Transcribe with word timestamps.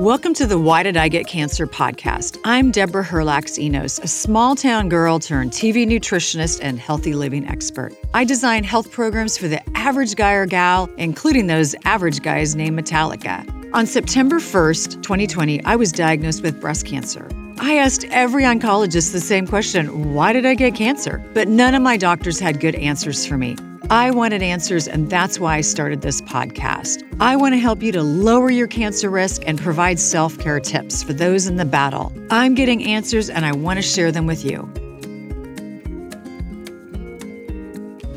Welcome 0.00 0.34
to 0.34 0.46
the 0.46 0.58
Why 0.58 0.82
Did 0.82 0.96
I 0.96 1.06
Get 1.06 1.28
Cancer 1.28 1.68
podcast. 1.68 2.40
I'm 2.42 2.72
Deborah 2.72 3.04
Herlax 3.04 3.60
Enos, 3.60 4.00
a 4.00 4.08
small 4.08 4.56
town 4.56 4.88
girl 4.88 5.20
turned 5.20 5.52
TV 5.52 5.86
nutritionist 5.86 6.58
and 6.60 6.80
healthy 6.80 7.14
living 7.14 7.46
expert. 7.46 7.94
I 8.12 8.24
design 8.24 8.64
health 8.64 8.90
programs 8.90 9.38
for 9.38 9.46
the 9.46 9.62
average 9.78 10.16
guy 10.16 10.32
or 10.32 10.46
gal, 10.46 10.90
including 10.96 11.46
those 11.46 11.76
average 11.84 12.22
guys 12.22 12.56
named 12.56 12.76
Metallica. 12.76 13.48
On 13.72 13.86
September 13.86 14.40
1st, 14.40 15.00
2020, 15.04 15.62
I 15.62 15.76
was 15.76 15.92
diagnosed 15.92 16.42
with 16.42 16.60
breast 16.60 16.86
cancer. 16.86 17.28
I 17.60 17.76
asked 17.76 18.04
every 18.10 18.42
oncologist 18.42 19.12
the 19.12 19.20
same 19.20 19.46
question 19.46 20.12
why 20.12 20.32
did 20.32 20.44
I 20.44 20.56
get 20.56 20.74
cancer? 20.74 21.24
But 21.34 21.46
none 21.46 21.72
of 21.72 21.82
my 21.82 21.96
doctors 21.96 22.40
had 22.40 22.58
good 22.58 22.74
answers 22.74 23.24
for 23.24 23.38
me. 23.38 23.56
I 23.90 24.10
wanted 24.10 24.42
answers, 24.42 24.88
and 24.88 25.10
that's 25.10 25.38
why 25.38 25.56
I 25.56 25.60
started 25.60 26.00
this 26.00 26.20
podcast. 26.22 27.02
I 27.20 27.36
want 27.36 27.52
to 27.54 27.58
help 27.58 27.82
you 27.82 27.92
to 27.92 28.02
lower 28.02 28.50
your 28.50 28.66
cancer 28.66 29.10
risk 29.10 29.42
and 29.46 29.58
provide 29.60 29.98
self 29.98 30.38
care 30.38 30.60
tips 30.60 31.02
for 31.02 31.12
those 31.12 31.46
in 31.46 31.56
the 31.56 31.64
battle. 31.64 32.12
I'm 32.30 32.54
getting 32.54 32.84
answers, 32.84 33.28
and 33.28 33.44
I 33.44 33.52
want 33.52 33.78
to 33.78 33.82
share 33.82 34.10
them 34.10 34.26
with 34.26 34.44
you. 34.44 34.72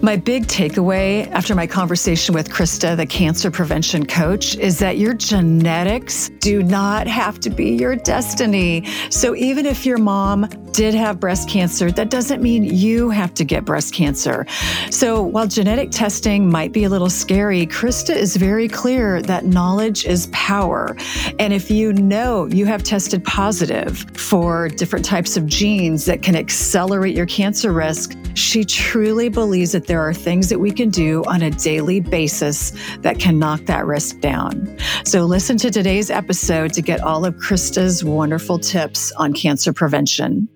My 0.07 0.15
big 0.15 0.47
takeaway 0.47 1.29
after 1.31 1.53
my 1.53 1.67
conversation 1.67 2.33
with 2.33 2.47
Krista, 2.47 2.95
the 2.95 3.05
cancer 3.05 3.51
prevention 3.51 4.05
coach, 4.05 4.55
is 4.55 4.79
that 4.79 4.97
your 4.97 5.13
genetics 5.13 6.29
do 6.39 6.63
not 6.63 7.07
have 7.07 7.41
to 7.41 7.49
be 7.49 7.71
your 7.71 7.97
destiny. 7.97 8.85
So 9.09 9.35
even 9.35 9.65
if 9.65 9.85
your 9.85 9.97
mom 9.97 10.47
did 10.71 10.93
have 10.93 11.19
breast 11.19 11.49
cancer, 11.49 11.91
that 11.91 12.09
doesn't 12.09 12.41
mean 12.41 12.63
you 12.63 13.09
have 13.09 13.33
to 13.33 13.43
get 13.43 13.65
breast 13.65 13.93
cancer. 13.93 14.45
So 14.91 15.21
while 15.21 15.45
genetic 15.45 15.91
testing 15.91 16.49
might 16.49 16.71
be 16.71 16.85
a 16.85 16.89
little 16.89 17.09
scary, 17.09 17.67
Krista 17.67 18.15
is 18.15 18.37
very 18.37 18.69
clear 18.69 19.21
that 19.23 19.43
knowledge 19.43 20.05
is 20.05 20.27
power. 20.27 20.95
And 21.37 21.51
if 21.51 21.69
you 21.69 21.91
know 21.91 22.45
you 22.45 22.65
have 22.65 22.81
tested 22.81 23.25
positive 23.25 24.05
for 24.15 24.69
different 24.69 25.03
types 25.03 25.35
of 25.35 25.47
genes 25.47 26.05
that 26.05 26.21
can 26.21 26.37
accelerate 26.37 27.13
your 27.13 27.25
cancer 27.25 27.73
risk, 27.73 28.15
she 28.37 28.63
truly 28.63 29.29
believes 29.29 29.71
that 29.71 29.87
there 29.87 30.01
are 30.01 30.13
things 30.13 30.49
that 30.49 30.59
we 30.59 30.71
can 30.71 30.89
do 30.89 31.23
on 31.25 31.41
a 31.41 31.49
daily 31.51 31.99
basis 31.99 32.71
that 32.99 33.19
can 33.19 33.39
knock 33.39 33.61
that 33.65 33.85
risk 33.85 34.19
down. 34.19 34.77
So 35.05 35.25
listen 35.25 35.57
to 35.57 35.71
today's 35.71 36.11
episode 36.11 36.73
to 36.73 36.81
get 36.81 37.01
all 37.01 37.25
of 37.25 37.35
Krista's 37.35 38.03
wonderful 38.03 38.59
tips 38.59 39.11
on 39.13 39.33
cancer 39.33 39.73
prevention. 39.73 40.47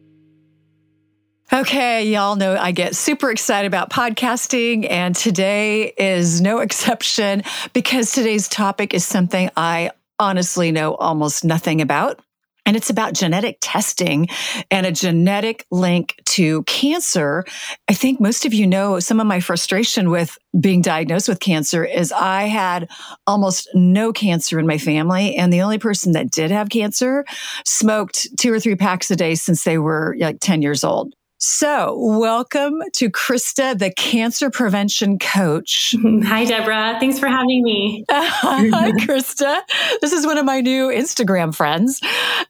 Okay, 1.54 2.10
y'all 2.10 2.38
know 2.38 2.56
I 2.56 2.72
get 2.72 2.96
super 2.96 3.30
excited 3.30 3.68
about 3.68 3.90
podcasting, 3.90 4.90
and 4.90 5.14
today 5.14 5.92
is 5.98 6.40
no 6.40 6.60
exception 6.66 7.44
because 7.74 8.12
today's 8.12 8.48
topic 8.48 8.94
is 8.94 9.04
something 9.04 9.50
I 9.58 9.92
honestly 10.20 10.72
know 10.72 10.96
almost 10.96 11.44
nothing 11.44 11.82
about. 11.82 12.22
And 12.66 12.78
it's 12.78 12.90
about 12.90 13.14
genetic 13.14 13.58
testing 13.60 14.28
and 14.70 14.86
a 14.86 14.92
genetic 14.92 15.66
link 15.72 16.16
to 16.26 16.64
cancer. 16.64 17.44
I 17.90 17.94
think 17.94 18.20
most 18.20 18.46
of 18.46 18.54
you 18.54 18.68
know 18.68 19.00
some 19.00 19.20
of 19.20 19.28
my 19.28 19.40
frustration 19.40 20.10
with 20.10 20.38
being 20.60 20.82
diagnosed 20.82 21.28
with 21.28 21.40
cancer 21.40 21.84
is 21.84 22.12
I 22.12 22.44
had 22.44 22.90
almost 23.26 23.68
no 23.74 24.14
cancer 24.14 24.60
in 24.60 24.68
my 24.68 24.78
family. 24.78 25.36
And 25.36 25.52
the 25.52 25.62
only 25.62 25.80
person 25.80 26.12
that 26.14 26.30
did 26.30 26.52
have 26.52 26.70
cancer 26.70 27.26
smoked 27.66 28.28
two 28.38 28.54
or 28.54 28.60
three 28.60 28.76
packs 28.76 29.10
a 29.10 29.16
day 29.16 29.36
since 29.36 29.64
they 29.64 29.78
were 29.78 30.16
like 30.20 30.40
10 30.40 30.62
years 30.62 30.84
old. 30.84 31.14
So, 31.44 31.98
welcome 31.98 32.84
to 32.94 33.10
Krista, 33.10 33.76
the 33.76 33.92
cancer 33.92 34.52
prevention 34.52 35.18
coach. 35.18 35.96
Hi, 36.24 36.46
Deborah. 36.46 36.98
Thanks 37.00 37.18
for 37.18 37.28
having 37.30 37.64
me. 37.64 38.06
Hi, 38.12 38.92
Krista. 39.00 39.62
This 40.02 40.14
is 40.14 40.24
one 40.24 40.38
of 40.38 40.46
my 40.46 40.62
new 40.62 40.90
Instagram 40.90 41.56
friends. 41.56 42.00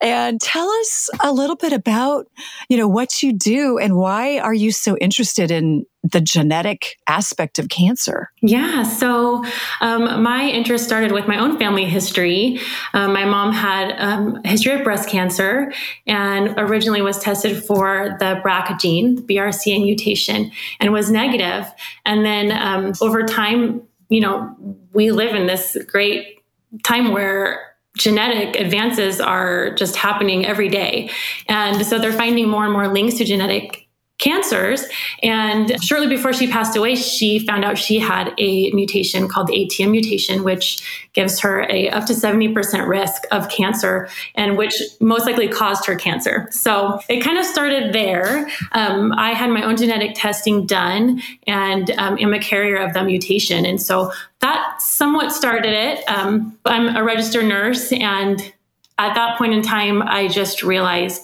And 0.02 0.42
tell 0.42 0.70
us 0.70 1.10
a 1.24 1.32
little 1.32 1.56
bit 1.56 1.72
about, 1.72 2.28
you 2.68 2.76
know, 2.76 2.90
what 2.90 3.24
you 3.24 3.32
do 3.32 3.78
and 3.78 3.96
why 3.96 4.40
are 4.40 4.54
you 4.54 4.74
so 4.74 4.98
interested 4.98 5.52
in 5.52 5.86
the 6.04 6.22
genetic 6.22 6.98
aspect 7.08 7.60
of 7.60 7.70
cancer? 7.70 8.32
Yeah, 8.42 8.84
so 8.84 9.44
um, 9.82 10.24
my 10.24 10.50
interest 10.50 10.86
started 10.86 11.12
with 11.12 11.28
my 11.28 11.38
own 11.38 11.58
family 11.58 11.86
history. 11.86 12.60
Um, 12.94 13.14
my 13.14 13.26
mom 13.26 13.54
had 13.54 13.94
um, 13.98 14.42
a 14.44 14.48
history 14.50 14.74
of 14.74 14.84
breast 14.84 15.10
cancer 15.10 15.72
and 16.08 16.56
originally 16.58 17.02
was 17.02 17.20
tested 17.20 17.64
for 17.64 18.16
the 18.20 18.42
BRCA 18.44 18.80
gene, 18.80 19.16
the 19.16 19.22
BRCA 19.22 19.82
mutation, 19.82 20.52
and 20.80 20.92
was 20.92 21.12
negative. 21.12 21.72
And 22.06 22.26
then 22.26 22.52
um, 22.52 22.94
over 23.02 23.24
time, 23.24 23.84
you 24.10 24.22
know, 24.22 24.56
we 24.94 25.12
live 25.12 25.36
in 25.36 25.48
this 25.48 25.78
great 25.88 26.42
time 26.84 27.12
where 27.12 27.72
genetic 27.98 28.56
advances 28.56 29.20
are 29.20 29.74
just 29.76 29.96
happening 29.96 30.46
every 30.46 30.70
day. 30.70 31.10
And 31.48 31.86
so 31.86 32.00
they're 32.00 32.14
finding 32.14 32.50
more 32.50 32.64
and 32.64 32.74
more 32.74 32.88
links 32.88 33.16
to 33.16 33.26
genetic 33.26 33.81
cancers. 34.22 34.86
And 35.22 35.84
shortly 35.84 36.08
before 36.08 36.32
she 36.32 36.48
passed 36.48 36.78
away, 36.78 36.96
she 36.96 37.40
found 37.40 37.66
out 37.66 37.78
she 37.78 38.00
had 38.00 38.34
a 38.38 38.72
mutation 38.72 39.28
called 39.28 39.48
the 39.48 39.54
ATM 39.54 39.92
mutation, 39.92 40.44
which 40.44 41.10
gives 41.14 41.40
her 41.42 41.68
a 41.70 41.90
up 41.90 42.06
to 42.06 42.14
70% 42.14 42.88
risk 42.88 43.24
of 43.32 43.50
cancer 43.50 44.08
and 44.36 44.58
which 44.58 44.74
most 45.02 45.26
likely 45.26 45.50
caused 45.50 45.86
her 45.86 45.96
cancer. 45.96 46.48
So 46.52 47.02
it 47.10 47.22
kind 47.22 47.38
of 47.38 47.46
started 47.46 47.92
there. 47.92 48.48
Um, 48.72 49.12
I 49.18 49.32
had 49.32 49.50
my 49.50 49.64
own 49.64 49.76
genetic 49.76 50.12
testing 50.16 50.66
done 50.66 51.22
and 51.48 51.92
um, 51.92 52.18
am 52.20 52.34
a 52.34 52.40
carrier 52.40 52.78
of 52.78 52.94
the 52.94 53.04
mutation. 53.04 53.66
And 53.66 53.82
so 53.82 54.14
that 54.40 54.82
somewhat 54.82 55.32
started 55.32 55.74
it. 55.74 56.08
Um, 56.08 56.58
I'm 56.66 56.96
a 56.96 57.04
registered 57.04 57.46
nurse 57.46 57.92
and 57.92 58.54
at 59.02 59.16
that 59.16 59.36
point 59.40 59.54
in 59.54 59.64
time, 59.64 60.04
I 60.04 60.28
just 60.28 60.62
realized 60.62 61.24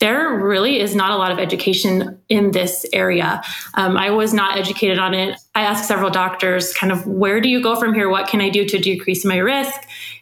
there 0.00 0.34
really 0.34 0.80
is 0.80 0.94
not 0.94 1.10
a 1.10 1.16
lot 1.16 1.30
of 1.30 1.38
education 1.38 2.18
in 2.28 2.50
this 2.52 2.86
area. 2.92 3.42
Um, 3.74 3.96
I 3.96 4.10
was 4.10 4.32
not 4.32 4.58
educated 4.58 4.98
on 4.98 5.14
it. 5.14 5.38
I 5.54 5.62
asked 5.62 5.86
several 5.86 6.10
doctors, 6.10 6.72
kind 6.72 6.90
of, 6.90 7.06
where 7.06 7.40
do 7.40 7.48
you 7.48 7.62
go 7.62 7.76
from 7.76 7.92
here? 7.94 8.08
What 8.08 8.26
can 8.26 8.40
I 8.40 8.48
do 8.48 8.64
to 8.66 8.78
decrease 8.78 9.24
my 9.24 9.36
risk? 9.36 9.78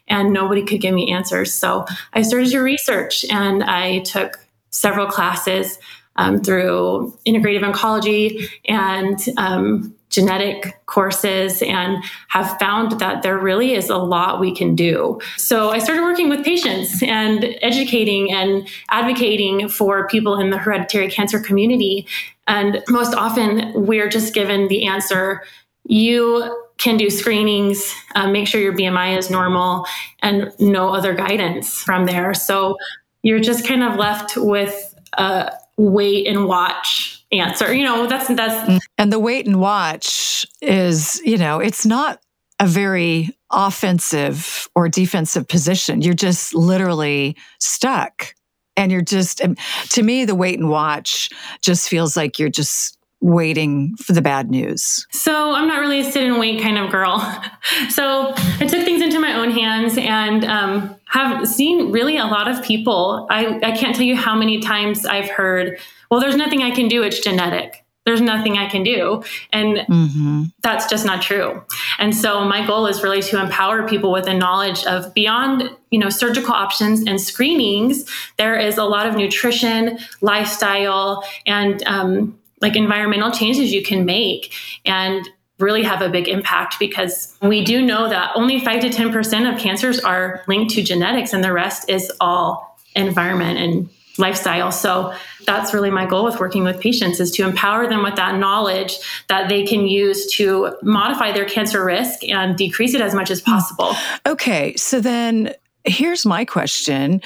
And 0.08 0.32
nobody 0.32 0.64
could 0.64 0.80
give 0.80 0.94
me 0.94 1.12
answers. 1.12 1.54
So 1.54 1.86
I 2.12 2.22
started 2.22 2.50
to 2.50 2.60
research 2.60 3.24
and 3.30 3.62
I 3.62 4.00
took 4.00 4.38
several 4.70 5.06
classes 5.06 5.78
um, 6.16 6.42
through 6.42 7.16
integrative 7.26 7.62
oncology 7.62 8.48
and 8.66 9.18
um, 9.36 9.94
genetic 10.10 10.84
courses 10.86 11.62
and 11.62 12.02
have 12.28 12.58
found 12.58 12.98
that 13.00 13.22
there 13.22 13.38
really 13.38 13.74
is 13.74 13.90
a 13.90 13.96
lot 13.96 14.40
we 14.40 14.54
can 14.54 14.74
do. 14.74 15.20
So 15.36 15.70
I 15.70 15.78
started 15.78 16.02
working 16.02 16.28
with 16.28 16.44
patients 16.44 17.02
and 17.02 17.56
educating 17.60 18.32
and 18.32 18.68
advocating 18.90 19.68
for 19.68 20.08
people 20.08 20.38
in 20.40 20.50
the 20.50 20.58
hereditary 20.58 21.10
cancer 21.10 21.40
community. 21.40 22.06
And 22.46 22.82
most 22.88 23.14
often 23.14 23.72
we're 23.74 24.08
just 24.08 24.34
given 24.34 24.68
the 24.68 24.86
answer 24.86 25.42
you 25.84 26.64
can 26.78 26.96
do 26.96 27.10
screenings, 27.10 27.94
uh, 28.14 28.30
make 28.30 28.46
sure 28.46 28.60
your 28.60 28.72
BMI 28.72 29.18
is 29.18 29.30
normal, 29.30 29.84
and 30.20 30.52
no 30.60 30.94
other 30.94 31.12
guidance 31.12 31.82
from 31.82 32.06
there. 32.06 32.34
So 32.34 32.76
you're 33.22 33.40
just 33.40 33.66
kind 33.66 33.82
of 33.82 33.96
left 33.96 34.36
with 34.36 34.94
a 35.14 35.52
wait 35.76 36.26
and 36.26 36.46
watch 36.46 37.17
answer. 37.32 37.72
You 37.72 37.84
know, 37.84 38.06
that's 38.06 38.28
that's 38.28 38.68
mm. 38.68 38.80
and 38.96 39.12
the 39.12 39.18
wait 39.18 39.46
and 39.46 39.60
watch 39.60 40.46
is, 40.60 41.20
you 41.24 41.36
know, 41.36 41.60
it's 41.60 41.86
not 41.86 42.20
a 42.60 42.66
very 42.66 43.30
offensive 43.50 44.68
or 44.74 44.88
defensive 44.88 45.46
position. 45.48 46.02
You're 46.02 46.14
just 46.14 46.54
literally 46.54 47.36
stuck. 47.60 48.34
And 48.76 48.92
you're 48.92 49.02
just 49.02 49.42
to 49.90 50.02
me 50.02 50.24
the 50.24 50.36
wait 50.36 50.58
and 50.58 50.68
watch 50.68 51.30
just 51.60 51.88
feels 51.88 52.16
like 52.16 52.38
you're 52.38 52.48
just 52.48 52.97
waiting 53.20 53.96
for 53.96 54.12
the 54.12 54.22
bad 54.22 54.50
news? 54.50 55.06
So 55.10 55.52
I'm 55.52 55.66
not 55.66 55.80
really 55.80 56.00
a 56.00 56.04
sit 56.04 56.22
and 56.24 56.38
wait 56.38 56.62
kind 56.62 56.78
of 56.78 56.90
girl. 56.90 57.18
so 57.90 58.32
I 58.36 58.66
took 58.66 58.84
things 58.84 59.02
into 59.02 59.18
my 59.18 59.34
own 59.34 59.50
hands 59.50 59.96
and 59.98 60.44
um, 60.44 60.96
have 61.06 61.46
seen 61.48 61.90
really 61.90 62.16
a 62.16 62.26
lot 62.26 62.48
of 62.48 62.62
people. 62.62 63.26
I, 63.30 63.58
I 63.62 63.76
can't 63.76 63.94
tell 63.94 64.04
you 64.04 64.16
how 64.16 64.36
many 64.36 64.60
times 64.60 65.04
I've 65.04 65.28
heard, 65.28 65.78
well, 66.10 66.20
there's 66.20 66.36
nothing 66.36 66.62
I 66.62 66.70
can 66.70 66.88
do, 66.88 67.02
it's 67.02 67.20
genetic. 67.20 67.84
There's 68.08 68.22
nothing 68.22 68.56
I 68.56 68.70
can 68.70 68.84
do. 68.84 69.22
And 69.52 69.78
mm-hmm. 69.78 70.44
that's 70.62 70.88
just 70.88 71.04
not 71.04 71.20
true. 71.20 71.62
And 71.98 72.16
so 72.16 72.42
my 72.42 72.66
goal 72.66 72.86
is 72.86 73.02
really 73.02 73.20
to 73.20 73.38
empower 73.38 73.86
people 73.86 74.10
with 74.10 74.24
the 74.24 74.32
knowledge 74.32 74.82
of 74.86 75.12
beyond, 75.12 75.70
you 75.90 75.98
know, 75.98 76.08
surgical 76.08 76.54
options 76.54 77.00
and 77.06 77.20
screenings, 77.20 78.08
there 78.38 78.58
is 78.58 78.78
a 78.78 78.84
lot 78.84 79.06
of 79.06 79.14
nutrition, 79.14 79.98
lifestyle, 80.22 81.22
and 81.46 81.82
um, 81.86 82.38
like 82.60 82.76
environmental 82.76 83.30
changes 83.30 83.72
you 83.72 83.82
can 83.82 84.04
make. 84.04 84.52
And 84.84 85.28
really 85.58 85.82
have 85.82 86.02
a 86.02 86.08
big 86.08 86.28
impact 86.28 86.78
because 86.78 87.36
we 87.42 87.64
do 87.64 87.82
know 87.82 88.08
that 88.08 88.30
only 88.36 88.60
5 88.60 88.80
to 88.82 88.90
10% 88.90 89.52
of 89.52 89.58
cancers 89.58 89.98
are 89.98 90.44
linked 90.46 90.72
to 90.74 90.82
genetics 90.82 91.32
and 91.32 91.42
the 91.42 91.52
rest 91.52 91.90
is 91.90 92.12
all 92.20 92.78
environment 92.94 93.58
and 93.58 93.90
lifestyle. 94.18 94.72
So 94.72 95.14
that's 95.46 95.72
really 95.72 95.90
my 95.90 96.06
goal 96.06 96.24
with 96.24 96.40
working 96.40 96.64
with 96.64 96.80
patients 96.80 97.20
is 97.20 97.30
to 97.32 97.44
empower 97.44 97.88
them 97.88 98.02
with 98.02 98.16
that 98.16 98.36
knowledge 98.36 98.98
that 99.28 99.48
they 99.48 99.64
can 99.64 99.86
use 99.86 100.30
to 100.34 100.76
modify 100.82 101.32
their 101.32 101.44
cancer 101.44 101.84
risk 101.84 102.24
and 102.24 102.56
decrease 102.56 102.94
it 102.94 103.00
as 103.00 103.14
much 103.14 103.30
as 103.30 103.40
possible. 103.40 103.94
Okay, 104.26 104.74
so 104.76 105.00
then 105.00 105.54
here's 105.84 106.26
my 106.26 106.44
question 106.44 107.22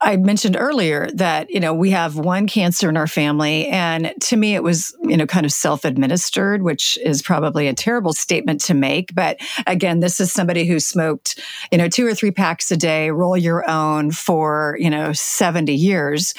I 0.00 0.16
mentioned 0.16 0.56
earlier 0.58 1.08
that, 1.14 1.50
you 1.50 1.60
know, 1.60 1.72
we 1.74 1.90
have 1.90 2.16
one 2.16 2.46
cancer 2.46 2.88
in 2.88 2.96
our 2.96 3.06
family. 3.06 3.66
And 3.68 4.12
to 4.22 4.36
me, 4.36 4.54
it 4.54 4.62
was, 4.62 4.96
you 5.02 5.16
know, 5.16 5.26
kind 5.26 5.46
of 5.46 5.52
self 5.52 5.84
administered, 5.84 6.62
which 6.62 6.98
is 6.98 7.22
probably 7.22 7.68
a 7.68 7.74
terrible 7.74 8.12
statement 8.12 8.60
to 8.62 8.74
make. 8.74 9.14
But 9.14 9.38
again, 9.66 10.00
this 10.00 10.20
is 10.20 10.32
somebody 10.32 10.66
who 10.66 10.78
smoked, 10.78 11.40
you 11.72 11.78
know, 11.78 11.88
two 11.88 12.06
or 12.06 12.14
three 12.14 12.30
packs 12.30 12.70
a 12.70 12.76
day, 12.76 13.10
roll 13.10 13.36
your 13.36 13.68
own 13.68 14.10
for, 14.10 14.76
you 14.78 14.90
know, 14.90 15.12
70 15.12 15.72
years. 15.74 16.34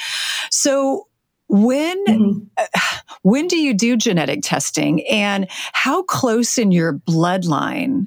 So, 0.50 1.06
when 1.48 2.04
mm-hmm. 2.06 2.64
when 3.22 3.46
do 3.46 3.56
you 3.56 3.74
do 3.74 3.96
genetic 3.96 4.40
testing 4.42 5.06
and 5.06 5.46
how 5.72 6.02
close 6.02 6.58
in 6.58 6.72
your 6.72 6.94
bloodline 6.94 8.06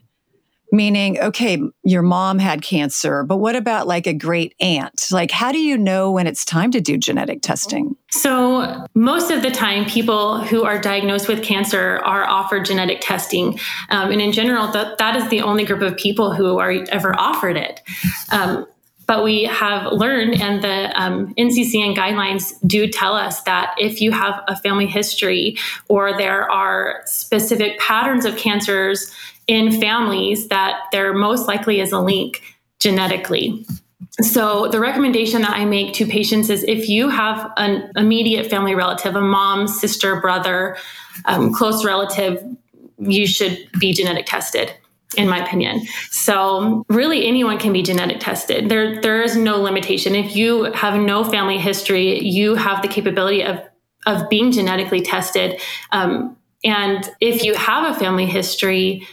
Meaning, 0.71 1.19
okay, 1.19 1.59
your 1.83 2.03
mom 2.03 2.37
had 2.37 2.61
cancer, 2.61 3.23
but 3.23 3.37
what 3.37 3.55
about 3.55 3.87
like 3.87 4.05
a 4.05 4.13
great 4.13 4.53
aunt? 4.59 5.07
Like, 5.11 5.31
how 5.31 5.51
do 5.51 5.57
you 5.57 5.77
know 5.77 6.11
when 6.11 6.27
it's 6.27 6.45
time 6.45 6.69
to 6.71 6.81
do 6.81 6.97
genetic 6.97 7.41
testing? 7.41 7.95
So, 8.11 8.85
most 8.93 9.31
of 9.31 9.41
the 9.41 9.49
time, 9.49 9.85
people 9.85 10.43
who 10.43 10.63
are 10.63 10.79
diagnosed 10.79 11.27
with 11.27 11.43
cancer 11.43 12.01
are 12.05 12.23
offered 12.23 12.65
genetic 12.65 12.99
testing. 13.01 13.59
Um, 13.89 14.11
and 14.11 14.21
in 14.21 14.31
general, 14.31 14.71
that, 14.71 14.99
that 14.99 15.15
is 15.15 15.27
the 15.29 15.41
only 15.41 15.65
group 15.65 15.81
of 15.81 15.97
people 15.97 16.33
who 16.33 16.59
are 16.59 16.71
ever 16.89 17.19
offered 17.19 17.57
it. 17.57 17.81
Um, 18.31 18.67
but 19.09 19.23
we 19.23 19.45
have 19.45 19.91
learned, 19.91 20.39
and 20.39 20.63
the 20.63 21.01
um, 21.01 21.33
NCCN 21.33 21.95
guidelines 21.95 22.53
do 22.67 22.87
tell 22.87 23.15
us 23.15 23.41
that 23.41 23.73
if 23.79 24.01
you 24.01 24.11
have 24.11 24.43
a 24.47 24.55
family 24.55 24.85
history 24.85 25.57
or 25.87 26.15
there 26.15 26.47
are 26.51 27.01
specific 27.05 27.79
patterns 27.79 28.23
of 28.23 28.37
cancers 28.37 29.11
in 29.49 29.71
families 29.81 30.47
that 30.49 30.79
there 30.91 31.11
most 31.11 31.47
likely 31.47 31.81
is 31.81 31.91
a 31.91 31.99
link 31.99 32.41
genetically. 32.79 33.65
So, 34.21 34.67
the 34.67 34.79
recommendation 34.79 35.41
that 35.41 35.57
I 35.57 35.65
make 35.65 35.93
to 35.95 36.05
patients 36.05 36.49
is 36.49 36.63
if 36.63 36.87
you 36.87 37.09
have 37.09 37.51
an 37.57 37.91
immediate 37.95 38.47
family 38.49 38.75
relative, 38.75 39.15
a 39.15 39.21
mom, 39.21 39.67
sister, 39.67 40.21
brother, 40.21 40.77
um, 41.25 41.51
close 41.51 41.83
relative, 41.83 42.43
you 42.99 43.25
should 43.25 43.57
be 43.79 43.91
genetic 43.91 44.27
tested 44.27 44.71
in 45.17 45.27
my 45.27 45.43
opinion. 45.43 45.81
So 46.11 46.85
really 46.87 47.25
anyone 47.25 47.57
can 47.57 47.73
be 47.73 47.81
genetic 47.81 48.19
tested. 48.19 48.69
There 48.69 49.01
there 49.01 49.23
is 49.23 49.35
no 49.35 49.59
limitation. 49.59 50.13
If 50.13 50.35
you 50.35 50.65
have 50.73 50.99
no 51.01 51.23
family 51.23 51.57
history, 51.57 52.19
you 52.19 52.53
have 52.53 52.83
the 52.83 52.87
capability 52.87 53.43
of 53.43 53.59
of 54.05 54.29
being 54.29 54.51
genetically 54.51 55.01
tested. 55.01 55.59
Um, 55.91 56.37
and 56.63 57.09
if 57.21 57.43
you 57.43 57.55
have 57.55 57.95
a 57.95 57.99
family 57.99 58.27
history, 58.27 59.07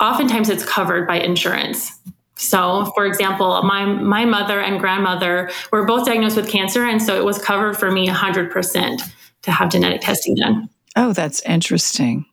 oftentimes 0.00 0.48
it's 0.48 0.64
covered 0.64 1.06
by 1.06 1.16
insurance. 1.16 1.92
So, 2.36 2.90
for 2.94 3.06
example, 3.06 3.62
my 3.62 3.84
my 3.84 4.24
mother 4.24 4.60
and 4.60 4.80
grandmother 4.80 5.50
were 5.70 5.84
both 5.84 6.06
diagnosed 6.06 6.36
with 6.36 6.48
cancer, 6.48 6.84
and 6.84 7.00
so 7.00 7.16
it 7.16 7.24
was 7.24 7.38
covered 7.38 7.76
for 7.76 7.90
me 7.90 8.08
100% 8.08 9.00
to 9.42 9.50
have 9.52 9.70
genetic 9.70 10.00
testing 10.00 10.34
done. 10.34 10.68
Oh, 10.96 11.12
that's 11.12 11.40
interesting. 11.42 12.24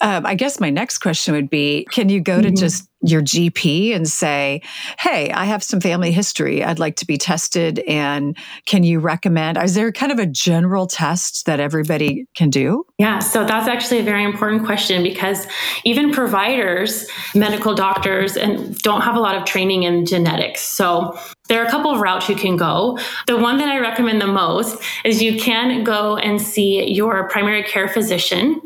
Um, 0.00 0.26
I 0.26 0.34
guess 0.34 0.60
my 0.60 0.70
next 0.70 0.98
question 0.98 1.34
would 1.34 1.48
be 1.48 1.86
Can 1.90 2.08
you 2.08 2.20
go 2.20 2.40
mm-hmm. 2.40 2.54
to 2.54 2.60
just 2.60 2.88
your 3.02 3.22
GP 3.22 3.94
and 3.94 4.08
say, 4.08 4.62
Hey, 4.98 5.30
I 5.32 5.44
have 5.44 5.62
some 5.62 5.80
family 5.80 6.12
history. 6.12 6.62
I'd 6.62 6.78
like 6.78 6.96
to 6.96 7.06
be 7.06 7.16
tested. 7.16 7.80
And 7.80 8.36
can 8.66 8.84
you 8.84 9.00
recommend? 9.00 9.58
Is 9.58 9.74
there 9.74 9.90
kind 9.92 10.12
of 10.12 10.18
a 10.18 10.26
general 10.26 10.86
test 10.86 11.46
that 11.46 11.58
everybody 11.58 12.26
can 12.36 12.50
do? 12.50 12.84
Yeah. 12.98 13.18
So 13.18 13.44
that's 13.44 13.66
actually 13.66 13.98
a 14.00 14.04
very 14.04 14.24
important 14.24 14.64
question 14.64 15.02
because 15.02 15.46
even 15.84 16.12
providers, 16.12 17.08
medical 17.34 17.74
doctors, 17.74 18.36
and 18.36 18.78
don't 18.78 19.00
have 19.00 19.16
a 19.16 19.20
lot 19.20 19.36
of 19.36 19.44
training 19.44 19.82
in 19.82 20.06
genetics. 20.06 20.60
So 20.60 21.18
there 21.52 21.62
are 21.62 21.66
a 21.66 21.70
couple 21.70 21.90
of 21.90 22.00
routes 22.00 22.30
you 22.30 22.34
can 22.34 22.56
go. 22.56 22.98
The 23.26 23.36
one 23.36 23.58
that 23.58 23.68
I 23.68 23.78
recommend 23.78 24.22
the 24.22 24.26
most 24.26 24.82
is 25.04 25.22
you 25.22 25.38
can 25.38 25.84
go 25.84 26.16
and 26.16 26.40
see 26.40 26.90
your 26.90 27.28
primary 27.28 27.62
care 27.62 27.88
physician 27.88 28.58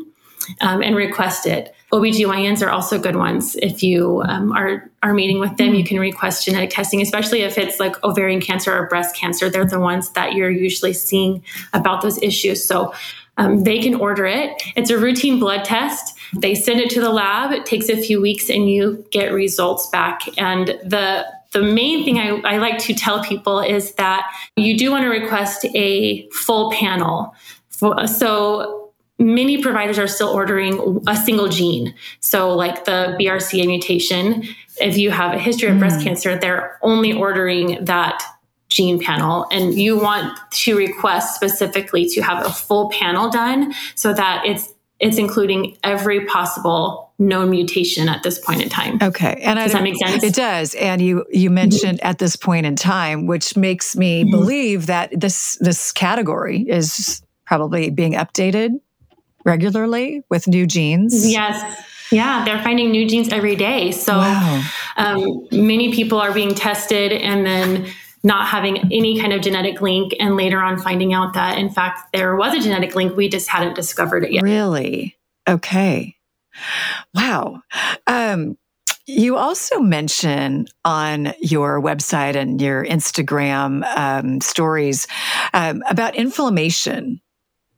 um, 0.61 0.81
and 0.81 0.95
request 0.95 1.45
it. 1.45 1.75
OBGYNs 1.91 2.65
are 2.65 2.69
also 2.69 2.97
good 2.97 3.17
ones. 3.17 3.57
If 3.61 3.83
you 3.83 4.21
um, 4.25 4.53
are, 4.53 4.89
are 5.03 5.13
meeting 5.13 5.39
with 5.39 5.57
them, 5.57 5.75
you 5.75 5.83
can 5.83 5.99
request 5.99 6.45
genetic 6.45 6.69
testing, 6.69 7.01
especially 7.01 7.41
if 7.41 7.57
it's 7.57 7.77
like 7.77 8.01
ovarian 8.05 8.39
cancer 8.39 8.73
or 8.73 8.87
breast 8.87 9.15
cancer. 9.15 9.49
They're 9.49 9.65
the 9.65 9.81
ones 9.81 10.09
that 10.11 10.33
you're 10.33 10.49
usually 10.49 10.93
seeing 10.93 11.43
about 11.73 12.01
those 12.01 12.21
issues. 12.23 12.63
So 12.63 12.93
um, 13.37 13.63
they 13.63 13.79
can 13.79 13.95
order 13.95 14.25
it. 14.25 14.61
It's 14.77 14.89
a 14.89 14.97
routine 14.97 15.39
blood 15.39 15.65
test. 15.65 16.17
They 16.33 16.55
send 16.55 16.79
it 16.79 16.89
to 16.91 17.01
the 17.01 17.09
lab. 17.09 17.51
It 17.51 17.65
takes 17.65 17.89
a 17.89 18.01
few 18.01 18.21
weeks 18.21 18.49
and 18.49 18.69
you 18.69 19.05
get 19.11 19.33
results 19.33 19.87
back. 19.87 20.21
And 20.37 20.67
the 20.83 21.25
the 21.53 21.61
main 21.61 22.03
thing 22.03 22.19
I, 22.19 22.39
I 22.41 22.57
like 22.57 22.77
to 22.79 22.93
tell 22.93 23.23
people 23.23 23.59
is 23.59 23.93
that 23.95 24.31
you 24.55 24.77
do 24.77 24.91
want 24.91 25.03
to 25.03 25.09
request 25.09 25.65
a 25.75 26.27
full 26.29 26.71
panel. 26.71 27.33
So 28.05 28.91
many 29.19 29.61
providers 29.61 29.97
are 29.97 30.07
still 30.07 30.29
ordering 30.29 31.03
a 31.07 31.15
single 31.15 31.47
gene. 31.47 31.93
So, 32.19 32.53
like 32.53 32.85
the 32.85 33.17
BRCA 33.19 33.65
mutation, 33.65 34.43
if 34.79 34.97
you 34.97 35.11
have 35.11 35.33
a 35.33 35.39
history 35.39 35.69
of 35.69 35.75
mm. 35.75 35.79
breast 35.79 36.01
cancer, 36.01 36.37
they're 36.37 36.77
only 36.81 37.13
ordering 37.13 37.83
that 37.85 38.23
gene 38.69 38.99
panel. 39.01 39.47
And 39.51 39.73
you 39.73 39.97
want 39.97 40.37
to 40.51 40.77
request 40.77 41.35
specifically 41.35 42.07
to 42.09 42.21
have 42.21 42.45
a 42.45 42.49
full 42.49 42.89
panel 42.89 43.29
done 43.29 43.73
so 43.95 44.13
that 44.13 44.45
it's 44.45 44.73
it's 44.99 45.17
including 45.17 45.77
every 45.83 46.25
possible 46.25 47.06
known 47.19 47.49
mutation 47.49 48.07
at 48.09 48.21
this 48.23 48.37
point 48.39 48.61
in 48.61 48.69
time. 48.69 48.99
Okay. 49.01 49.41
And 49.43 49.57
does 49.57 49.73
I, 49.73 49.79
that 49.79 49.83
make 49.83 49.97
sense? 49.97 50.23
It 50.23 50.35
does. 50.35 50.75
And 50.75 51.01
you 51.01 51.25
you 51.31 51.49
mentioned 51.49 51.99
mm-hmm. 51.99 52.07
at 52.07 52.19
this 52.19 52.35
point 52.35 52.65
in 52.65 52.75
time, 52.75 53.25
which 53.25 53.57
makes 53.57 53.95
me 53.95 54.21
mm-hmm. 54.21 54.31
believe 54.31 54.85
that 54.85 55.19
this 55.19 55.57
this 55.59 55.91
category 55.91 56.61
is 56.61 57.21
probably 57.45 57.89
being 57.89 58.13
updated 58.13 58.79
regularly 59.45 60.23
with 60.29 60.47
new 60.47 60.67
genes? 60.67 61.31
Yes. 61.31 61.85
Yeah, 62.11 62.45
they're 62.45 62.61
finding 62.63 62.91
new 62.91 63.07
genes 63.07 63.33
every 63.33 63.55
day. 63.55 63.91
So 63.91 64.17
wow. 64.17 64.63
um, 64.95 65.47
many 65.51 65.93
people 65.93 66.19
are 66.19 66.33
being 66.33 66.55
tested 66.55 67.11
and 67.11 67.45
then 67.45 67.87
not 68.23 68.47
having 68.47 68.77
any 68.93 69.19
kind 69.19 69.33
of 69.33 69.41
genetic 69.41 69.81
link, 69.81 70.13
and 70.19 70.35
later 70.35 70.59
on 70.59 70.77
finding 70.77 71.13
out 71.13 71.33
that, 71.33 71.57
in 71.57 71.69
fact, 71.69 72.11
there 72.13 72.35
was 72.35 72.53
a 72.53 72.59
genetic 72.59 72.95
link. 72.95 73.15
We 73.15 73.29
just 73.29 73.47
hadn't 73.47 73.75
discovered 73.75 74.23
it 74.23 74.31
yet. 74.31 74.43
Really? 74.43 75.17
Okay. 75.47 76.16
Wow. 77.13 77.61
Um, 78.07 78.57
you 79.05 79.37
also 79.37 79.79
mention 79.79 80.67
on 80.83 81.33
your 81.39 81.81
website 81.81 82.35
and 82.35 82.61
your 82.61 82.85
Instagram 82.85 83.85
um, 83.97 84.41
stories 84.41 85.07
um, 85.53 85.81
about 85.89 86.15
inflammation 86.15 87.21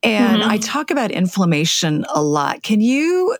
and 0.03 0.41
mm-hmm. 0.41 0.49
I 0.49 0.57
talk 0.57 0.91
about 0.91 1.11
inflammation 1.11 2.05
a 2.13 2.21
lot. 2.21 2.63
Can 2.63 2.81
you 2.81 3.37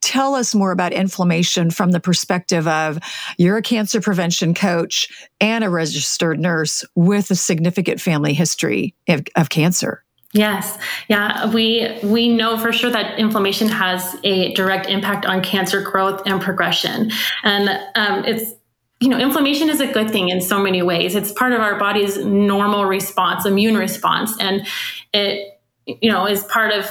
tell 0.00 0.34
us 0.34 0.54
more 0.54 0.72
about 0.72 0.92
inflammation 0.92 1.70
from 1.70 1.90
the 1.90 2.00
perspective 2.00 2.66
of 2.66 2.98
you're 3.36 3.58
a 3.58 3.62
cancer 3.62 4.00
prevention 4.00 4.54
coach 4.54 5.08
and 5.40 5.62
a 5.62 5.68
registered 5.68 6.40
nurse 6.40 6.84
with 6.94 7.30
a 7.30 7.34
significant 7.34 8.00
family 8.00 8.32
history 8.32 8.94
of, 9.08 9.22
of 9.36 9.50
cancer? 9.50 10.02
Yes. 10.32 10.78
Yeah, 11.08 11.52
we 11.52 11.98
we 12.04 12.28
know 12.28 12.56
for 12.56 12.72
sure 12.72 12.90
that 12.90 13.18
inflammation 13.18 13.68
has 13.68 14.16
a 14.22 14.54
direct 14.54 14.86
impact 14.86 15.26
on 15.26 15.42
cancer 15.42 15.82
growth 15.82 16.22
and 16.24 16.40
progression. 16.40 17.10
And 17.42 17.68
um, 17.96 18.24
it's 18.24 18.52
you 19.00 19.08
know, 19.08 19.18
inflammation 19.18 19.70
is 19.70 19.80
a 19.80 19.86
good 19.86 20.10
thing 20.10 20.28
in 20.28 20.42
so 20.42 20.62
many 20.62 20.82
ways. 20.82 21.16
It's 21.16 21.32
part 21.32 21.52
of 21.52 21.60
our 21.60 21.78
body's 21.78 22.18
normal 22.18 22.84
response, 22.84 23.46
immune 23.46 23.76
response, 23.76 24.38
and 24.38 24.66
it 25.14 25.60
you 25.86 26.10
know, 26.10 26.26
is 26.26 26.44
part 26.44 26.72
of 26.72 26.88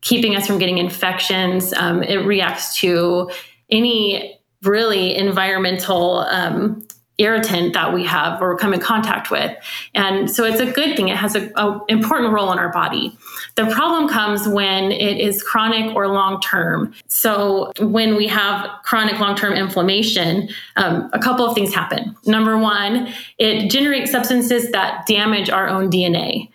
keeping 0.00 0.36
us 0.36 0.46
from 0.46 0.58
getting 0.58 0.78
infections. 0.78 1.72
Um, 1.72 2.02
it 2.02 2.24
reacts 2.26 2.76
to 2.80 3.30
any 3.70 4.38
really 4.62 5.16
environmental 5.16 6.18
um, 6.18 6.85
irritant 7.18 7.72
that 7.72 7.94
we 7.94 8.04
have 8.04 8.42
or 8.42 8.56
come 8.56 8.74
in 8.74 8.80
contact 8.80 9.30
with. 9.30 9.56
And 9.94 10.30
so 10.30 10.44
it's 10.44 10.60
a 10.60 10.70
good 10.70 10.96
thing. 10.96 11.08
It 11.08 11.16
has 11.16 11.34
an 11.34 11.52
important 11.88 12.32
role 12.32 12.52
in 12.52 12.58
our 12.58 12.70
body. 12.70 13.16
The 13.54 13.66
problem 13.66 14.08
comes 14.08 14.46
when 14.46 14.92
it 14.92 15.18
is 15.18 15.42
chronic 15.42 15.94
or 15.96 16.08
long 16.08 16.40
term. 16.40 16.94
So 17.08 17.72
when 17.78 18.16
we 18.16 18.26
have 18.28 18.68
chronic 18.82 19.18
long 19.18 19.36
term 19.36 19.54
inflammation, 19.54 20.48
um, 20.76 21.08
a 21.12 21.18
couple 21.18 21.46
of 21.46 21.54
things 21.54 21.74
happen. 21.74 22.16
Number 22.26 22.58
one, 22.58 23.12
it 23.38 23.70
generates 23.70 24.10
substances 24.10 24.70
that 24.72 25.06
damage 25.06 25.48
our 25.48 25.68
own 25.68 25.90
DNA. 25.90 26.50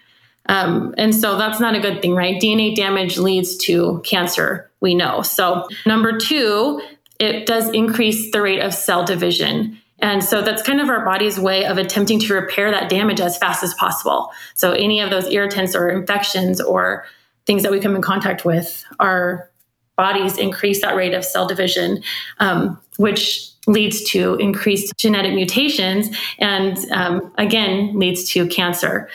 Um, 0.47 0.93
and 0.97 1.15
so 1.15 1.37
that's 1.37 1.59
not 1.59 1.75
a 1.75 1.79
good 1.79 2.01
thing, 2.01 2.13
right? 2.13 2.39
DNA 2.41 2.75
damage 2.75 3.17
leads 3.17 3.55
to 3.57 4.01
cancer, 4.03 4.69
we 4.81 4.95
know. 4.95 5.21
So, 5.21 5.67
number 5.85 6.17
two, 6.17 6.81
it 7.19 7.45
does 7.45 7.69
increase 7.69 8.31
the 8.31 8.41
rate 8.41 8.59
of 8.59 8.73
cell 8.73 9.05
division. 9.05 9.77
And 10.01 10.23
so 10.23 10.41
that's 10.41 10.63
kind 10.63 10.81
of 10.81 10.89
our 10.89 11.05
body's 11.05 11.39
way 11.39 11.65
of 11.65 11.77
attempting 11.77 12.19
to 12.21 12.33
repair 12.33 12.71
that 12.71 12.89
damage 12.89 13.21
as 13.21 13.37
fast 13.37 13.63
as 13.63 13.73
possible. 13.75 14.31
So, 14.55 14.71
any 14.71 14.99
of 14.99 15.09
those 15.09 15.27
irritants 15.27 15.75
or 15.75 15.89
infections 15.89 16.59
or 16.59 17.05
things 17.45 17.63
that 17.63 17.71
we 17.71 17.79
come 17.79 17.95
in 17.95 18.01
contact 18.01 18.43
with, 18.43 18.83
our 18.99 19.49
bodies 19.97 20.37
increase 20.37 20.81
that 20.81 20.95
rate 20.95 21.13
of 21.13 21.23
cell 21.23 21.47
division, 21.47 22.01
um, 22.39 22.79
which 22.97 23.51
leads 23.67 24.03
to 24.09 24.35
increased 24.35 24.93
genetic 24.97 25.33
mutations 25.33 26.09
and 26.39 26.77
um, 26.91 27.31
again 27.37 27.97
leads 27.97 28.27
to 28.31 28.47
cancer. 28.47 29.07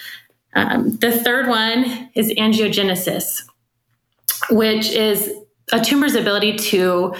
Um, 0.54 0.96
the 0.98 1.10
third 1.10 1.48
one 1.48 2.10
is 2.14 2.30
angiogenesis, 2.32 3.42
which 4.50 4.90
is 4.90 5.32
a 5.72 5.80
tumor's 5.80 6.14
ability 6.14 6.56
to 6.56 7.14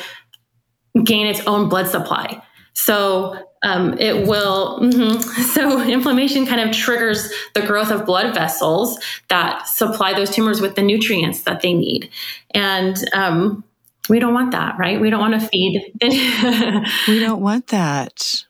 gain 1.03 1.27
its 1.27 1.41
own 1.47 1.69
blood 1.69 1.89
supply. 1.89 2.41
So 2.75 3.46
um, 3.67 3.99
it 3.99 4.29
will, 4.29 4.79
mm-hmm. 4.81 5.21
so 5.53 5.83
inflammation 5.83 6.47
kind 6.47 6.61
of 6.61 6.75
triggers 6.75 7.33
the 7.55 7.63
growth 7.63 7.91
of 7.91 8.07
blood 8.07 8.33
vessels 8.33 8.99
that 9.29 9.67
supply 9.67 10.15
those 10.15 10.31
tumors 10.31 10.61
with 10.61 10.77
the 10.77 10.83
nutrients 10.83 11.43
that 11.43 11.63
they 11.63 11.75
need. 11.75 12.09
And 12.53 12.97
um, 13.13 13.65
we 14.09 14.21
don't 14.21 14.35
want 14.35 14.53
that, 14.53 14.79
right? 14.79 15.01
We 15.01 15.11
don't 15.11 15.21
want 15.21 15.41
to 15.41 15.49
feed. 15.49 15.93
we 17.09 17.19
don't 17.19 17.41
want 17.41 17.67
that. 17.69 18.45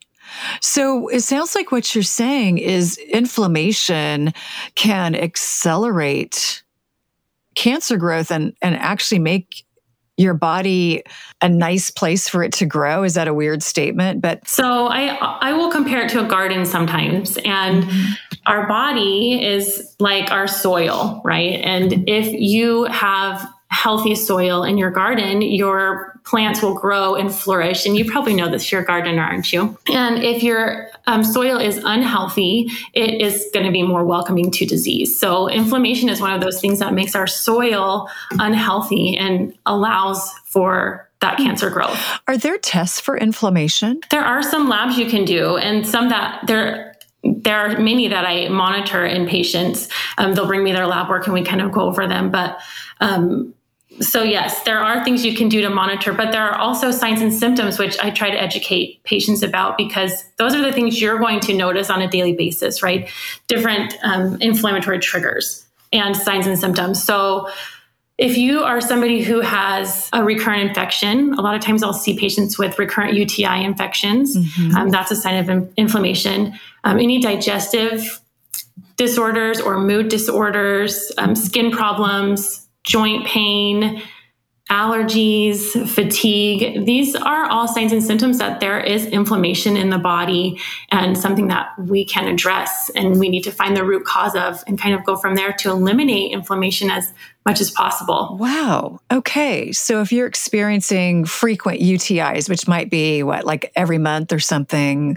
So 0.61 1.09
it 1.09 1.21
sounds 1.21 1.55
like 1.55 1.73
what 1.73 1.95
you're 1.95 2.05
saying 2.05 2.59
is 2.59 2.99
inflammation 2.99 4.35
can 4.75 5.15
accelerate 5.15 6.63
cancer 7.55 7.97
growth 7.97 8.31
and, 8.31 8.55
and 8.61 8.75
actually 8.77 9.19
make 9.19 9.66
your 10.17 10.35
body 10.35 11.03
a 11.43 11.49
nice 11.49 11.91
place 11.91 12.29
for 12.29 12.43
it 12.43 12.53
to 12.55 12.67
grow? 12.67 13.03
Is 13.03 13.15
that 13.15 13.29
a 13.29 13.35
weird 13.35 13.63
statement? 13.63 14.21
But 14.21 14.47
so 14.49 14.87
i 14.87 15.17
i 15.41 15.53
will 15.53 15.71
compare 15.71 16.05
it 16.05 16.11
to 16.11 16.25
a 16.25 16.29
garden 16.29 16.65
sometimes. 16.65 17.37
And 17.39 17.85
mm-hmm. 17.85 18.13
our 18.47 18.67
body 18.67 19.45
is 19.45 19.95
like 19.99 20.31
our 20.31 20.47
soil 20.47 21.21
right? 21.25 21.61
And 21.63 22.09
if 22.09 22.33
you 22.33 22.85
have 22.85 23.47
healthy 23.77 24.15
soil 24.15 24.65
in 24.65 24.79
your 24.79 24.91
garden, 24.91 25.43
your 25.43 26.19
plants 26.25 26.63
will 26.63 26.75
grow 26.75 27.15
and 27.15 27.33
flourish. 27.33 27.85
And 27.85 27.95
you 27.97 28.11
probably 28.11 28.35
know 28.35 28.51
this, 28.51 28.73
you're 28.73 28.81
a 28.81 28.85
gardener, 28.85 29.23
aren't 29.23 29.53
you? 29.53 29.77
And 29.93 30.25
if 30.25 30.43
your 30.43 30.89
um, 31.07 31.23
soil 31.23 31.59
is 31.59 31.79
unhealthy, 31.85 32.69
it 32.95 33.21
is 33.21 33.49
going 33.53 33.67
to 33.67 33.73
be 33.73 33.83
more 33.83 34.05
welcoming 34.05 34.51
to 34.53 34.65
disease. 34.65 35.21
So, 35.21 35.49
inflammation 35.49 36.09
is 36.09 36.21
one 36.21 36.33
of 36.33 36.41
those 36.41 36.59
things 36.61 36.79
that 36.79 36.95
makes 36.95 37.15
our 37.15 37.27
soil 37.27 38.09
unhealthy 38.33 39.17
and 39.17 39.57
allows 39.67 40.33
for 40.47 41.09
that 41.21 41.37
cancer 41.37 41.69
growth. 41.69 41.99
Are 42.27 42.39
there 42.39 42.59
tests 42.59 42.99
for 42.99 43.17
inflammation? 43.17 44.01
There 44.11 44.25
are 44.25 44.43
some 44.43 44.69
labs 44.69 44.99
you 44.99 45.07
can 45.07 45.25
do, 45.25 45.57
and 45.57 45.87
some 45.87 46.09
that 46.09 46.47
there 46.47 46.97
there 47.23 47.59
are 47.59 47.79
many 47.79 48.09
that 48.09 48.25
I 48.25 48.49
monitor 48.49 49.05
in 49.05 49.27
patients. 49.27 49.89
Um, 50.17 50.35
they'll 50.35 50.47
bring 50.47 50.63
me 50.63 50.73
their 50.73 50.87
lab 50.87 51.09
work 51.09 51.27
and 51.27 51.35
we 51.35 51.43
kind 51.43 51.61
of 51.61 51.73
go 51.73 51.81
over 51.81 52.07
them. 52.07 52.31
But 52.31 52.59
um, 53.01 53.53
so 54.01 54.23
yes, 54.23 54.63
there 54.63 54.81
are 54.81 55.03
things 55.05 55.25
you 55.25 55.35
can 55.35 55.49
do 55.49 55.63
to 55.63 55.71
monitor, 55.71 56.13
but 56.13 56.33
there 56.33 56.43
are 56.43 56.59
also 56.59 56.91
signs 56.91 57.21
and 57.21 57.33
symptoms 57.33 57.79
which 57.79 57.99
I 58.01 58.11
try 58.11 58.31
to 58.31 58.41
educate 58.41 59.03
patients 59.05 59.43
about 59.43 59.77
because 59.77 60.25
those 60.37 60.55
are 60.55 60.63
the 60.63 60.73
things 60.73 61.01
you're 61.01 61.19
going 61.19 61.41
to 61.41 61.55
notice 61.55 61.91
on 61.91 62.03
a 62.03 62.09
daily 62.09 62.35
basis, 62.35 62.83
right? 62.83 63.09
Different 63.49 63.95
um, 64.03 64.41
inflammatory 64.41 64.99
triggers 64.99 65.67
and 65.93 66.17
signs 66.17 66.47
and 66.47 66.59
symptoms. 66.59 67.03
So 67.03 67.49
if 68.19 68.39
you 68.39 68.63
are 68.63 68.81
somebody 68.81 69.23
who 69.23 69.41
has 69.41 70.09
a 70.13 70.25
recurrent 70.25 70.69
infection, 70.69 71.35
a 71.35 71.43
lot 71.43 71.55
of 71.55 71.61
times 71.61 71.83
I'll 71.83 71.93
see 71.93 72.19
patients 72.19 72.59
with 72.59 72.79
recurrent 72.79 73.15
UTI 73.15 73.65
infections. 73.65 74.37
Mm-hmm. 74.37 74.75
Um, 74.75 74.91
that's 74.91 75.11
a 75.11 75.17
sign 75.17 75.49
of 75.49 75.73
inflammation. 75.77 76.59
Um, 76.85 76.99
any 76.99 77.21
digestive 77.21 78.21
disorders 78.97 79.61
or 79.61 79.79
mood 79.79 80.09
disorders, 80.09 81.13
um, 81.19 81.35
skin 81.35 81.71
problems, 81.71 82.66
joint 82.87 83.27
pain, 83.27 84.03
allergies, 84.71 85.89
fatigue. 85.89 86.85
These 86.85 87.15
are 87.15 87.45
all 87.49 87.69
signs 87.69 87.93
and 87.93 88.03
symptoms 88.03 88.39
that 88.39 88.59
there 88.59 88.81
is 88.81 89.07
inflammation 89.07 89.77
in 89.77 89.91
the 89.91 89.99
body 89.99 90.61
and 90.91 91.17
something 91.17 91.47
that 91.49 91.69
we 91.79 92.05
can 92.05 92.27
address 92.27 92.91
and 92.97 93.21
we 93.21 93.29
need 93.29 93.43
to 93.43 93.53
find 93.53 93.77
the 93.77 93.85
root 93.85 94.05
cause 94.05 94.35
of 94.35 94.65
and 94.67 94.77
kind 94.77 94.93
of 94.93 95.05
go 95.05 95.15
from 95.17 95.37
there 95.37 95.53
to 95.53 95.71
eliminate 95.71 96.33
inflammation 96.33 96.91
as 96.91 97.13
much 97.45 97.61
as 97.61 97.71
possible. 97.71 98.37
Wow. 98.41 98.99
Okay. 99.13 99.71
So 99.71 100.01
if 100.01 100.11
you're 100.11 100.27
experiencing 100.27 101.27
frequent 101.27 101.81
UTIs, 101.81 102.49
which 102.49 102.67
might 102.67 102.91
be 102.91 103.23
what, 103.23 103.45
like 103.45 103.71
every 103.77 103.99
month 103.99 104.33
or 104.33 104.41
something, 104.41 105.17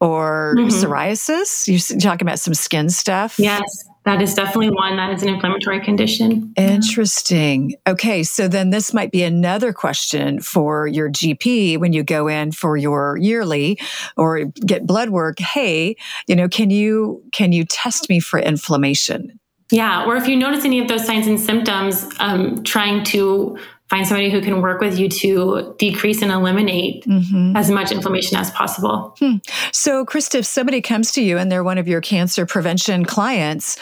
or 0.00 0.56
mm-hmm. 0.58 0.70
psoriasis, 0.70 1.68
you're 1.68 2.00
talking 2.00 2.26
about 2.26 2.40
some 2.40 2.54
skin 2.54 2.90
stuff? 2.90 3.38
Yes 3.38 3.87
that 4.08 4.22
is 4.22 4.32
definitely 4.32 4.70
one 4.70 4.96
that 4.96 5.12
is 5.12 5.22
an 5.22 5.28
inflammatory 5.28 5.80
condition. 5.80 6.52
Interesting. 6.56 7.74
Okay, 7.86 8.22
so 8.22 8.48
then 8.48 8.70
this 8.70 8.94
might 8.94 9.12
be 9.12 9.22
another 9.22 9.72
question 9.72 10.40
for 10.40 10.86
your 10.86 11.10
GP 11.10 11.78
when 11.78 11.92
you 11.92 12.02
go 12.02 12.26
in 12.26 12.52
for 12.52 12.78
your 12.78 13.18
yearly 13.18 13.78
or 14.16 14.46
get 14.64 14.86
blood 14.86 15.10
work. 15.10 15.38
Hey, 15.38 15.94
you 16.26 16.34
know, 16.34 16.48
can 16.48 16.70
you 16.70 17.22
can 17.32 17.52
you 17.52 17.66
test 17.66 18.08
me 18.08 18.18
for 18.18 18.38
inflammation? 18.38 19.38
Yeah, 19.70 20.06
or 20.06 20.16
if 20.16 20.26
you 20.26 20.36
notice 20.36 20.64
any 20.64 20.80
of 20.80 20.88
those 20.88 21.04
signs 21.04 21.26
and 21.26 21.38
symptoms, 21.38 22.08
um, 22.18 22.62
trying 22.64 23.04
to 23.04 23.58
find 23.90 24.06
somebody 24.06 24.30
who 24.30 24.40
can 24.40 24.60
work 24.60 24.80
with 24.80 24.98
you 24.98 25.08
to 25.08 25.74
decrease 25.78 26.22
and 26.22 26.30
eliminate 26.30 27.04
mm-hmm. 27.04 27.56
as 27.56 27.70
much 27.70 27.90
inflammation 27.90 28.36
as 28.36 28.50
possible. 28.50 29.14
Hmm. 29.18 29.36
So, 29.72 30.04
Krista, 30.04 30.36
if 30.36 30.46
somebody 30.46 30.80
comes 30.80 31.12
to 31.12 31.22
you 31.22 31.38
and 31.38 31.50
they're 31.50 31.64
one 31.64 31.78
of 31.78 31.88
your 31.88 32.00
cancer 32.00 32.46
prevention 32.46 33.04
clients, 33.04 33.78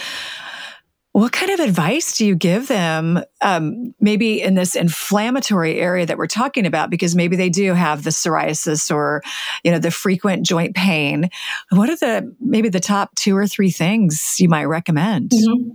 what 1.17 1.33
kind 1.33 1.51
of 1.51 1.61
advice 1.61 2.19
do 2.19 2.27
you 2.27 2.37
give 2.37 2.69
them, 2.69 3.19
um, 3.41 3.95
maybe 4.01 4.43
in 4.43 4.55
this 4.55 4.77
inflammatory 4.77 5.81
area 5.81 6.05
that 6.05 6.19
we're 6.19 6.27
talking 6.27 6.67
about? 6.67 6.91
Because 6.91 7.17
maybe 7.17 7.37
they 7.37 7.49
do 7.49 7.73
have 7.73 8.05
the 8.05 8.11
psoriasis 8.11 8.95
or, 8.95 9.23
you 9.65 9.71
know, 9.71 9.79
the 9.79 9.91
frequent 9.91 10.45
joint 10.45 10.77
pain. 10.77 11.31
What 11.71 11.89
are 11.89 11.97
the 11.97 12.37
maybe 12.39 12.69
the 12.69 12.81
top 12.81 13.15
two 13.15 13.35
or 13.35 13.47
three 13.47 13.71
things 13.71 14.37
you 14.39 14.51
might 14.51 14.67
recommend? 14.67 15.31
Mm-hmm. 15.31 15.71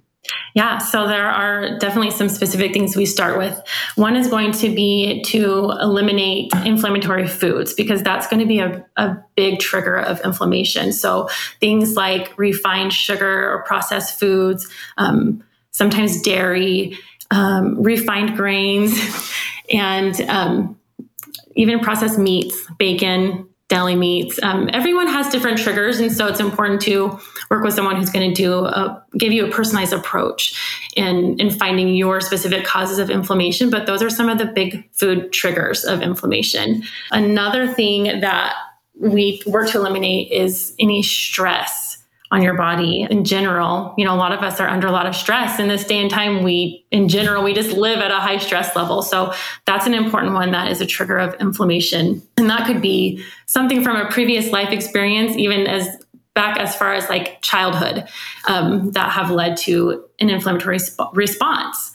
Yeah, 0.53 0.79
so 0.79 1.07
there 1.07 1.29
are 1.29 1.77
definitely 1.79 2.11
some 2.11 2.27
specific 2.27 2.73
things 2.73 2.95
we 2.95 3.05
start 3.05 3.37
with. 3.37 3.61
One 3.95 4.15
is 4.15 4.27
going 4.27 4.51
to 4.53 4.73
be 4.73 5.23
to 5.27 5.71
eliminate 5.81 6.51
inflammatory 6.65 7.27
foods 7.27 7.73
because 7.73 8.03
that's 8.03 8.27
going 8.27 8.41
to 8.41 8.45
be 8.45 8.59
a, 8.59 8.85
a 8.97 9.17
big 9.35 9.59
trigger 9.59 9.97
of 9.97 10.19
inflammation. 10.21 10.91
So 10.91 11.29
things 11.59 11.95
like 11.95 12.37
refined 12.37 12.93
sugar 12.93 13.51
or 13.51 13.63
processed 13.63 14.19
foods, 14.19 14.67
um, 14.97 15.43
sometimes 15.71 16.21
dairy, 16.21 16.97
um, 17.31 17.81
refined 17.81 18.35
grains, 18.35 18.93
and 19.71 20.19
um, 20.21 20.77
even 21.55 21.79
processed 21.79 22.17
meats, 22.17 22.55
bacon, 22.77 23.47
deli 23.71 23.95
meats. 23.95 24.37
Um, 24.43 24.69
everyone 24.73 25.07
has 25.07 25.29
different 25.29 25.57
triggers, 25.57 26.01
and 26.01 26.11
so 26.11 26.27
it's 26.27 26.41
important 26.41 26.81
to 26.81 27.17
work 27.49 27.63
with 27.63 27.73
someone 27.73 27.95
who's 27.95 28.09
going 28.09 28.29
to 28.29 28.35
do 28.35 28.65
a, 28.65 29.01
give 29.17 29.31
you 29.31 29.45
a 29.45 29.49
personalized 29.49 29.93
approach 29.93 30.53
in 30.97 31.39
in 31.39 31.49
finding 31.49 31.95
your 31.95 32.19
specific 32.19 32.65
causes 32.65 32.99
of 32.99 33.09
inflammation. 33.09 33.69
But 33.69 33.85
those 33.85 34.03
are 34.03 34.09
some 34.09 34.27
of 34.27 34.39
the 34.39 34.45
big 34.45 34.91
food 34.91 35.31
triggers 35.31 35.85
of 35.85 36.01
inflammation. 36.01 36.83
Another 37.11 37.65
thing 37.73 38.19
that 38.19 38.55
we 38.99 39.41
work 39.45 39.69
to 39.69 39.77
eliminate 39.77 40.33
is 40.33 40.75
any 40.77 41.01
stress 41.01 41.90
on 42.31 42.41
your 42.41 42.55
body 42.55 43.05
in 43.09 43.25
general. 43.25 43.93
You 43.97 44.05
know, 44.05 44.15
a 44.15 44.17
lot 44.17 44.31
of 44.31 44.39
us 44.39 44.59
are 44.59 44.67
under 44.67 44.87
a 44.87 44.91
lot 44.91 45.05
of 45.05 45.15
stress 45.15 45.59
in 45.59 45.67
this 45.67 45.83
day 45.83 45.99
and 46.01 46.09
time. 46.09 46.43
We, 46.43 46.85
in 46.89 47.09
general, 47.09 47.43
we 47.43 47.53
just 47.53 47.75
live 47.75 47.99
at 47.99 48.09
a 48.09 48.19
high 48.19 48.37
stress 48.37 48.73
level. 48.75 49.01
So 49.01 49.33
that's 49.65 49.85
an 49.85 49.93
important 49.93 50.33
one 50.33 50.51
that 50.51 50.71
is 50.71 50.79
a 50.79 50.85
trigger 50.85 51.17
of 51.17 51.33
inflammation. 51.41 52.21
And 52.37 52.49
that 52.49 52.65
could 52.65 52.81
be 52.81 53.23
something 53.47 53.83
from 53.83 53.97
a 53.97 54.09
previous 54.09 54.51
life 54.51 54.71
experience, 54.71 55.35
even 55.35 55.67
as 55.67 55.87
back 56.33 56.57
as 56.57 56.73
far 56.73 56.93
as 56.93 57.09
like 57.09 57.41
childhood, 57.41 58.07
um, 58.47 58.91
that 58.91 59.11
have 59.11 59.29
led 59.29 59.57
to 59.57 60.05
an 60.21 60.29
inflammatory 60.29 60.79
sp- 60.79 61.11
response. 61.13 61.91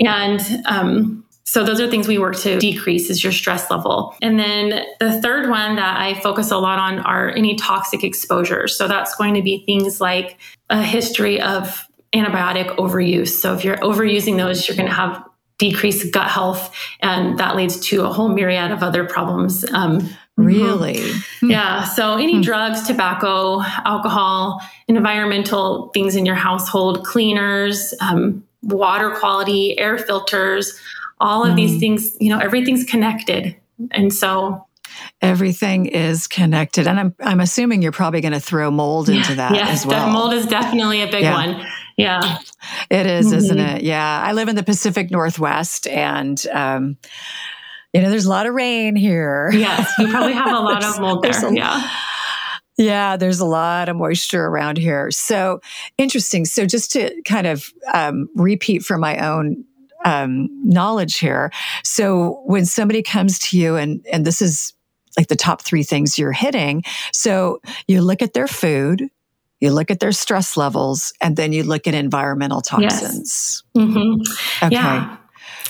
And 0.00 0.40
um, 0.64 1.24
so 1.44 1.62
those 1.62 1.80
are 1.80 1.88
things 1.88 2.08
we 2.08 2.18
work 2.18 2.36
to 2.36 2.58
decrease 2.58 3.10
is 3.10 3.22
your 3.22 3.32
stress 3.32 3.70
level. 3.70 4.14
And 4.22 4.38
then 4.38 4.84
the 4.98 5.20
third 5.20 5.50
one 5.50 5.76
that 5.76 6.00
I 6.00 6.14
focus 6.20 6.50
a 6.50 6.56
lot 6.56 6.78
on 6.78 7.00
are 7.00 7.30
any 7.30 7.54
toxic 7.56 8.02
exposures. 8.02 8.76
So 8.76 8.88
that's 8.88 9.14
going 9.16 9.34
to 9.34 9.42
be 9.42 9.62
things 9.66 10.00
like 10.00 10.38
a 10.70 10.82
history 10.82 11.40
of 11.40 11.86
antibiotic 12.14 12.74
overuse. 12.76 13.28
So 13.28 13.54
if 13.54 13.64
you're 13.64 13.76
overusing 13.78 14.38
those, 14.38 14.66
you're 14.66 14.76
going 14.76 14.88
to 14.88 14.94
have 14.94 15.22
decreased 15.58 16.12
gut 16.12 16.28
health, 16.28 16.74
and 17.00 17.38
that 17.38 17.54
leads 17.54 17.78
to 17.88 18.04
a 18.04 18.12
whole 18.12 18.28
myriad 18.28 18.72
of 18.72 18.82
other 18.82 19.04
problems. 19.04 19.64
Um, 19.72 20.08
Really? 20.36 20.94
Mm-hmm. 20.94 21.50
Yeah. 21.52 21.84
So, 21.84 22.16
any 22.16 22.34
mm 22.34 22.42
drugs, 22.42 22.88
tobacco, 22.88 23.62
alcohol, 23.62 24.60
environmental 24.88 25.90
things 25.94 26.16
in 26.16 26.26
your 26.26 26.34
household, 26.34 27.06
cleaners, 27.06 27.94
um, 28.00 28.44
water 28.64 29.10
quality, 29.10 29.78
air 29.78 29.96
filters, 29.96 30.78
all 31.20 31.44
of 31.44 31.52
mm. 31.52 31.56
these 31.56 31.80
things, 31.80 32.16
you 32.20 32.28
know, 32.28 32.38
everything's 32.38 32.84
connected. 32.84 33.56
And 33.90 34.12
so 34.12 34.66
everything 35.20 35.86
is 35.86 36.26
connected. 36.26 36.86
And 36.86 37.00
I'm 37.00 37.14
I'm 37.20 37.40
assuming 37.40 37.82
you're 37.82 37.92
probably 37.92 38.20
going 38.20 38.32
to 38.32 38.40
throw 38.40 38.70
mold 38.70 39.08
yeah, 39.08 39.16
into 39.16 39.34
that 39.36 39.52
as 39.56 39.86
well. 39.86 40.08
Mold 40.10 40.34
is 40.34 40.46
definitely 40.46 41.02
a 41.02 41.06
big 41.06 41.22
yeah. 41.22 41.34
one. 41.34 41.66
Yeah. 41.96 42.38
It 42.90 43.06
is, 43.06 43.26
mm-hmm. 43.26 43.36
isn't 43.36 43.58
it? 43.58 43.82
Yeah. 43.82 44.22
I 44.24 44.32
live 44.32 44.48
in 44.48 44.56
the 44.56 44.62
Pacific 44.62 45.10
Northwest 45.10 45.86
and 45.86 46.44
um, 46.52 46.96
You 47.92 48.02
know, 48.02 48.10
there's 48.10 48.24
a 48.24 48.30
lot 48.30 48.46
of 48.46 48.54
rain 48.54 48.96
here. 48.96 49.50
Yes, 49.52 49.88
you 49.98 50.08
probably 50.08 50.32
have 50.32 50.48
a 50.52 50.60
lot 50.60 50.84
of 50.84 51.00
mold 51.00 51.22
there. 51.22 51.46
A, 51.46 51.54
yeah. 51.54 51.90
Yeah, 52.76 53.16
there's 53.16 53.38
a 53.38 53.44
lot 53.44 53.88
of 53.88 53.96
moisture 53.96 54.44
around 54.44 54.78
here. 54.78 55.12
So 55.12 55.60
interesting. 55.96 56.44
So 56.44 56.66
just 56.66 56.90
to 56.92 57.14
kind 57.24 57.46
of 57.46 57.72
um, 57.92 58.28
repeat 58.34 58.82
for 58.82 58.98
my 58.98 59.18
own 59.18 59.64
um, 60.04 60.48
knowledge 60.62 61.18
here. 61.18 61.50
So 61.82 62.42
when 62.44 62.66
somebody 62.66 63.02
comes 63.02 63.38
to 63.40 63.58
you 63.58 63.76
and 63.76 64.04
and 64.12 64.24
this 64.24 64.40
is 64.42 64.72
like 65.16 65.28
the 65.28 65.36
top 65.36 65.62
three 65.62 65.82
things 65.82 66.18
you're 66.18 66.32
hitting. 66.32 66.82
So 67.12 67.60
you 67.86 68.02
look 68.02 68.22
at 68.22 68.34
their 68.34 68.48
food, 68.48 69.08
you 69.60 69.70
look 69.70 69.90
at 69.90 70.00
their 70.00 70.12
stress 70.12 70.56
levels, 70.56 71.12
and 71.20 71.36
then 71.36 71.52
you 71.52 71.62
look 71.62 71.86
at 71.86 71.94
environmental 71.94 72.60
toxins. 72.60 73.62
Yes. 73.74 73.86
Mm-hmm. 73.86 74.66
Okay. 74.66 74.74
Yeah. 74.74 75.16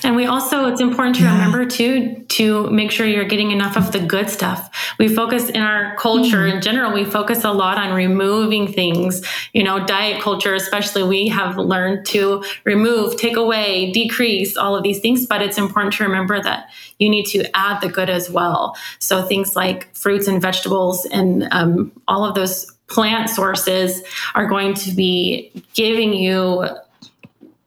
And 0.05 0.17
we 0.17 0.27
also, 0.27 0.67
it's 0.67 0.83
important 0.83 1.17
to 1.17 1.23
yeah. 1.23 1.33
remember 1.33 1.65
too, 1.65 2.25
to 2.29 2.69
make 2.71 2.91
sure 2.91 3.07
you're 3.07 3.25
getting 3.25 3.53
enough 3.53 3.77
of 3.77 3.91
the 3.93 4.01
good 4.01 4.29
stuff. 4.29 4.95
We 4.99 5.09
focus 5.09 5.49
in 5.49 5.63
our 5.63 5.97
culture 5.97 6.43
mm. 6.43 6.55
in 6.55 6.61
general, 6.61 6.93
we 6.93 7.07
focus 7.07 7.43
a 7.43 7.51
lot 7.51 7.79
on 7.79 7.95
removing 7.95 8.71
things. 8.71 9.27
You 9.55 9.63
know, 9.63 9.87
diet 9.87 10.21
culture, 10.21 10.55
especially, 10.55 11.05
we 11.05 11.29
have 11.29 11.57
learned 11.57 12.05
to 12.09 12.45
remove, 12.65 13.17
take 13.17 13.37
away, 13.37 13.93
decrease 13.93 14.59
all 14.59 14.77
of 14.77 14.83
these 14.83 15.01
things. 15.01 15.27
But 15.27 15.41
it's 15.41 15.57
important 15.57 15.95
to 15.95 16.05
remember 16.05 16.43
that 16.43 16.69
you 16.99 17.09
need 17.09 17.25
to 17.27 17.45
add 17.57 17.81
the 17.81 17.89
good 17.89 18.11
as 18.11 18.31
well. 18.31 18.77
So 18.99 19.23
things 19.23 19.57
like 19.57 19.95
fruits 19.95 20.29
and 20.29 20.41
vegetables 20.41 21.07
and 21.07 21.49
um, 21.51 21.93
all 22.09 22.25
of 22.27 22.35
those 22.35 22.71
plant 22.87 23.31
sources 23.31 24.03
are 24.35 24.47
going 24.47 24.75
to 24.75 24.93
be 24.93 25.51
giving 25.73 26.13
you 26.13 26.69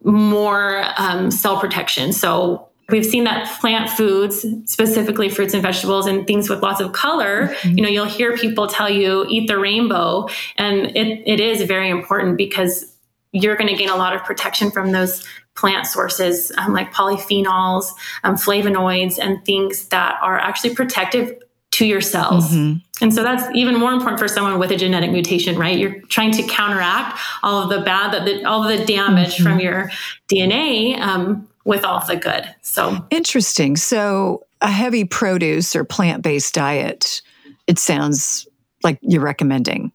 more 0.08 0.86
um, 0.98 1.30
cell 1.30 1.60
protection. 1.60 2.14
So 2.14 2.68
we've 2.90 3.06
seen 3.06 3.26
that 3.26 3.60
plant 3.60 3.90
foods, 3.90 4.46
specifically 4.66 5.30
fruits 5.30 5.54
and 5.54 5.62
vegetables 5.62 6.08
and 6.08 6.26
things 6.26 6.50
with 6.50 6.62
lots 6.62 6.80
of 6.80 6.94
color, 6.94 7.50
mm-hmm. 7.50 7.78
you 7.78 7.84
know, 7.84 7.90
you'll 7.90 8.06
hear 8.06 8.38
people 8.38 8.68
tell 8.68 8.90
you 8.90 9.26
eat 9.30 9.48
the 9.48 9.58
rainbow. 9.58 10.28
And 10.58 10.96
it, 10.96 11.24
it 11.26 11.40
is 11.40 11.64
very 11.64 11.90
important 11.90 12.38
because 12.38 12.94
you're 13.34 13.58
going 13.58 13.70
to 13.70 13.76
gain 13.76 13.90
a 13.90 13.96
lot 13.98 14.16
of 14.16 14.24
protection 14.24 14.72
from 14.72 14.94
those 14.94 15.28
plant 15.56 15.88
sources 15.88 16.52
um, 16.58 16.72
like 16.72 16.94
polyphenols, 16.94 17.92
um, 18.24 18.36
flavonoids, 18.36 19.20
and 19.20 19.44
things 19.44 19.88
that 19.90 20.18
are 20.22 20.40
actually 20.40 20.74
protective 20.74 21.36
to 21.78 21.86
your 21.86 22.02
cells. 22.02 22.50
Mm-hmm. 22.50 23.04
And 23.04 23.14
so 23.14 23.22
that's 23.22 23.48
even 23.56 23.76
more 23.76 23.92
important 23.92 24.20
for 24.20 24.28
someone 24.28 24.58
with 24.58 24.72
a 24.72 24.76
genetic 24.76 25.12
mutation, 25.12 25.60
right? 25.60 25.78
You're 25.78 26.02
trying 26.10 26.32
to 26.32 26.44
counteract 26.44 27.20
all 27.44 27.62
of 27.62 27.70
the 27.70 27.82
bad, 27.82 28.12
that 28.14 28.26
the, 28.26 28.44
all 28.46 28.68
of 28.68 28.76
the 28.76 28.84
damage 28.84 29.36
mm-hmm. 29.36 29.44
from 29.44 29.60
your 29.60 29.92
DNA 30.28 31.00
um, 31.00 31.48
with 31.66 31.86
all 31.86 32.04
the 32.08 32.16
good. 32.16 32.52
So 32.64 33.06
interesting. 33.12 33.78
So 33.78 34.44
a 34.62 34.72
heavy 34.72 35.06
produce 35.06 35.76
or 35.76 35.84
plant 35.84 36.24
based 36.24 36.56
diet, 36.56 37.22
it 37.68 37.78
sounds 37.78 38.48
like 38.84 38.98
you're 39.04 39.22
recommending. 39.22 39.92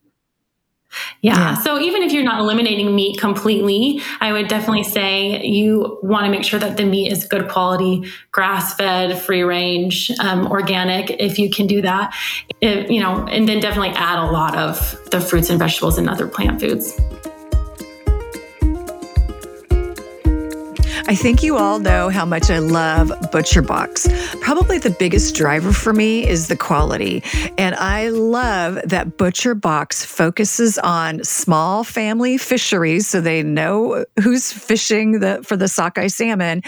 Yeah. 1.20 1.36
yeah. 1.36 1.54
So 1.54 1.80
even 1.80 2.02
if 2.02 2.12
you're 2.12 2.24
not 2.24 2.40
eliminating 2.40 2.94
meat 2.94 3.18
completely, 3.18 4.00
I 4.20 4.32
would 4.32 4.48
definitely 4.48 4.84
say 4.84 5.42
you 5.44 5.98
want 6.02 6.24
to 6.26 6.30
make 6.30 6.44
sure 6.44 6.60
that 6.60 6.76
the 6.76 6.84
meat 6.84 7.10
is 7.12 7.24
good 7.24 7.48
quality, 7.48 8.04
grass 8.30 8.74
fed, 8.74 9.20
free 9.20 9.42
range, 9.42 10.10
um, 10.20 10.46
organic, 10.46 11.10
if 11.10 11.38
you 11.38 11.50
can 11.50 11.66
do 11.66 11.82
that. 11.82 12.14
If, 12.60 12.90
you 12.90 13.00
know, 13.00 13.26
and 13.26 13.48
then 13.48 13.60
definitely 13.60 13.90
add 13.90 14.18
a 14.18 14.30
lot 14.30 14.56
of 14.56 14.98
the 15.10 15.20
fruits 15.20 15.50
and 15.50 15.58
vegetables 15.58 15.98
and 15.98 16.08
other 16.08 16.26
plant 16.26 16.60
foods. 16.60 16.98
I 21.12 21.14
think 21.14 21.42
you 21.42 21.58
all 21.58 21.78
know 21.78 22.08
how 22.08 22.24
much 22.24 22.48
I 22.48 22.58
love 22.58 23.08
ButcherBox. 23.08 24.40
Probably 24.40 24.78
the 24.78 24.88
biggest 24.88 25.34
driver 25.34 25.70
for 25.70 25.92
me 25.92 26.26
is 26.26 26.48
the 26.48 26.56
quality. 26.56 27.22
And 27.58 27.74
I 27.74 28.08
love 28.08 28.78
that 28.86 29.18
ButcherBox 29.18 30.06
focuses 30.06 30.78
on 30.78 31.22
small 31.22 31.84
family 31.84 32.38
fisheries 32.38 33.08
so 33.08 33.20
they 33.20 33.42
know 33.42 34.06
who's 34.22 34.50
fishing 34.50 35.20
the, 35.20 35.42
for 35.42 35.54
the 35.54 35.68
sockeye 35.68 36.06
salmon. 36.06 36.62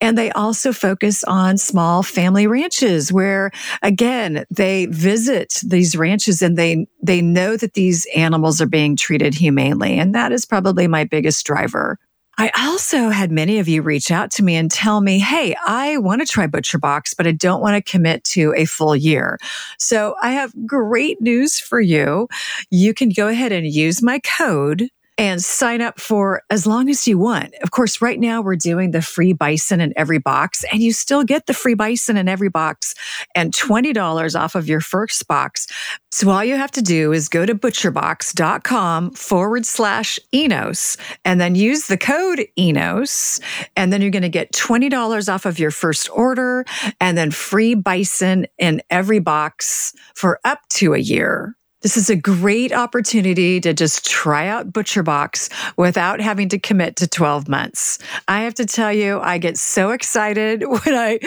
And 0.00 0.18
they 0.18 0.32
also 0.32 0.72
focus 0.72 1.22
on 1.22 1.56
small 1.56 2.02
family 2.02 2.48
ranches 2.48 3.12
where 3.12 3.52
again, 3.80 4.44
they 4.50 4.86
visit 4.86 5.60
these 5.64 5.96
ranches 5.96 6.42
and 6.42 6.58
they 6.58 6.88
they 7.00 7.22
know 7.22 7.56
that 7.56 7.74
these 7.74 8.08
animals 8.16 8.60
are 8.60 8.66
being 8.66 8.96
treated 8.96 9.34
humanely. 9.34 10.00
And 10.00 10.16
that 10.16 10.32
is 10.32 10.46
probably 10.46 10.88
my 10.88 11.04
biggest 11.04 11.46
driver 11.46 11.96
I 12.38 12.50
also 12.58 13.10
had 13.10 13.30
many 13.30 13.58
of 13.58 13.68
you 13.68 13.82
reach 13.82 14.10
out 14.10 14.30
to 14.32 14.42
me 14.42 14.56
and 14.56 14.70
tell 14.70 15.00
me, 15.00 15.18
Hey, 15.18 15.54
I 15.66 15.98
want 15.98 16.20
to 16.20 16.26
try 16.26 16.46
ButcherBox, 16.46 17.16
but 17.16 17.26
I 17.26 17.32
don't 17.32 17.60
want 17.60 17.76
to 17.76 17.90
commit 17.90 18.24
to 18.24 18.52
a 18.56 18.64
full 18.64 18.96
year. 18.96 19.38
So 19.78 20.16
I 20.22 20.32
have 20.32 20.52
great 20.66 21.20
news 21.20 21.60
for 21.60 21.80
you. 21.80 22.28
You 22.70 22.94
can 22.94 23.10
go 23.10 23.28
ahead 23.28 23.52
and 23.52 23.66
use 23.66 24.02
my 24.02 24.18
code 24.20 24.88
and 25.16 25.42
sign 25.42 25.80
up 25.80 26.00
for 26.00 26.42
as 26.50 26.66
long 26.66 26.88
as 26.88 27.06
you 27.06 27.18
want. 27.18 27.54
Of 27.62 27.70
course, 27.70 28.02
right 28.02 28.18
now 28.18 28.42
we're 28.42 28.56
doing 28.56 28.90
the 28.90 29.02
free 29.02 29.32
bison 29.32 29.80
in 29.80 29.92
every 29.96 30.18
box 30.18 30.64
and 30.72 30.82
you 30.82 30.92
still 30.92 31.24
get 31.24 31.46
the 31.46 31.54
free 31.54 31.74
bison 31.74 32.16
in 32.16 32.28
every 32.28 32.48
box 32.48 32.94
and 33.34 33.52
$20 33.52 34.38
off 34.38 34.54
of 34.54 34.68
your 34.68 34.80
first 34.80 35.28
box. 35.28 35.66
So 36.10 36.30
all 36.30 36.44
you 36.44 36.56
have 36.56 36.72
to 36.72 36.82
do 36.82 37.12
is 37.12 37.28
go 37.28 37.46
to 37.46 37.54
butcherbox.com 37.54 39.12
forward 39.12 39.66
slash 39.66 40.18
Enos 40.32 40.96
and 41.24 41.40
then 41.40 41.54
use 41.54 41.86
the 41.86 41.98
code 41.98 42.46
Enos. 42.58 43.40
And 43.76 43.92
then 43.92 44.00
you're 44.00 44.10
going 44.10 44.22
to 44.22 44.28
get 44.28 44.52
$20 44.52 45.32
off 45.32 45.46
of 45.46 45.58
your 45.58 45.70
first 45.70 46.08
order 46.10 46.64
and 47.00 47.16
then 47.16 47.30
free 47.30 47.74
bison 47.74 48.46
in 48.58 48.82
every 48.90 49.20
box 49.20 49.92
for 50.14 50.40
up 50.44 50.60
to 50.70 50.94
a 50.94 50.98
year. 50.98 51.56
This 51.84 51.98
is 51.98 52.08
a 52.08 52.16
great 52.16 52.72
opportunity 52.72 53.60
to 53.60 53.74
just 53.74 54.06
try 54.06 54.48
out 54.48 54.72
ButcherBox 54.72 55.76
without 55.76 56.18
having 56.18 56.48
to 56.48 56.58
commit 56.58 56.96
to 56.96 57.06
12 57.06 57.46
months. 57.46 57.98
I 58.26 58.40
have 58.40 58.54
to 58.54 58.64
tell 58.64 58.90
you, 58.90 59.20
I 59.20 59.36
get 59.36 59.58
so 59.58 59.90
excited 59.90 60.62
when 60.66 60.94
I 60.94 61.20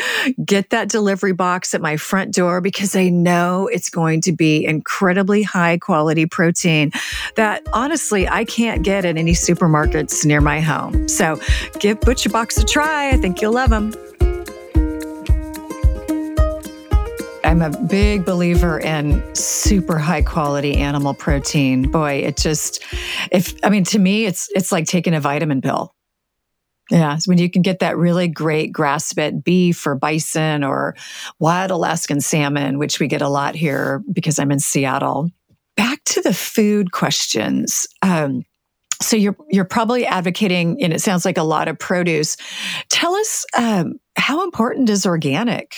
get 0.43 0.71
that 0.71 0.89
delivery 0.89 1.33
box 1.33 1.75
at 1.75 1.81
my 1.81 1.95
front 1.95 2.33
door 2.33 2.59
because 2.59 2.95
I 2.95 3.09
know 3.09 3.69
it's 3.71 3.91
going 3.91 4.19
to 4.21 4.31
be 4.31 4.65
incredibly 4.65 5.43
high 5.43 5.77
quality 5.77 6.25
protein 6.25 6.91
that 7.35 7.61
honestly 7.71 8.27
I 8.27 8.43
can't 8.43 8.81
get 8.81 9.05
at 9.05 9.15
any 9.15 9.33
supermarkets 9.33 10.25
near 10.25 10.41
my 10.41 10.59
home. 10.59 11.07
So 11.07 11.39
give 11.77 11.99
ButcherBox 11.99 12.63
a 12.63 12.65
try. 12.65 13.11
I 13.11 13.17
think 13.17 13.43
you'll 13.43 13.53
love 13.53 13.69
them. 13.69 13.93
I'm 17.47 17.61
a 17.61 17.69
big 17.69 18.25
believer 18.25 18.77
in 18.77 19.23
super 19.33 19.97
high 19.97 20.21
quality 20.21 20.75
animal 20.75 21.13
protein. 21.13 21.89
Boy, 21.89 22.15
it 22.15 22.35
just 22.35 22.83
if 23.31 23.55
I 23.63 23.69
mean 23.69 23.85
to 23.85 23.99
me 23.99 24.25
it's 24.25 24.49
it's 24.53 24.69
like 24.69 24.85
taking 24.85 25.13
a 25.13 25.21
vitamin 25.21 25.61
pill. 25.61 25.95
Yeah, 26.91 27.17
when 27.25 27.37
you 27.37 27.49
can 27.49 27.61
get 27.61 27.79
that 27.79 27.95
really 27.95 28.27
great 28.27 28.73
grass 28.73 29.13
fed 29.13 29.45
beef 29.45 29.87
or 29.87 29.95
bison 29.95 30.65
or 30.65 30.97
wild 31.39 31.71
Alaskan 31.71 32.19
salmon, 32.19 32.79
which 32.79 32.99
we 32.99 33.07
get 33.07 33.21
a 33.21 33.29
lot 33.29 33.55
here 33.55 34.03
because 34.11 34.39
I'm 34.39 34.51
in 34.51 34.59
Seattle. 34.59 35.29
Back 35.77 36.03
to 36.03 36.21
the 36.21 36.33
food 36.33 36.91
questions. 36.91 37.87
Um, 38.01 38.43
so 39.01 39.15
you're 39.15 39.37
you're 39.49 39.63
probably 39.63 40.05
advocating, 40.05 40.83
and 40.83 40.91
it 40.91 40.99
sounds 40.99 41.23
like 41.23 41.37
a 41.37 41.43
lot 41.43 41.69
of 41.69 41.79
produce. 41.79 42.35
Tell 42.89 43.15
us 43.15 43.45
um, 43.57 44.01
how 44.17 44.43
important 44.43 44.89
is 44.89 45.05
organic 45.05 45.73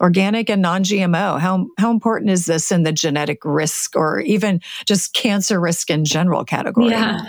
organic 0.00 0.50
and 0.50 0.62
non-GMO. 0.62 1.40
How 1.40 1.66
how 1.78 1.90
important 1.90 2.30
is 2.30 2.44
this 2.44 2.70
in 2.70 2.82
the 2.82 2.92
genetic 2.92 3.44
risk 3.44 3.96
or 3.96 4.20
even 4.20 4.60
just 4.86 5.14
cancer 5.14 5.60
risk 5.60 5.90
in 5.90 6.04
general 6.04 6.44
category? 6.44 6.90
Yeah. 6.90 7.26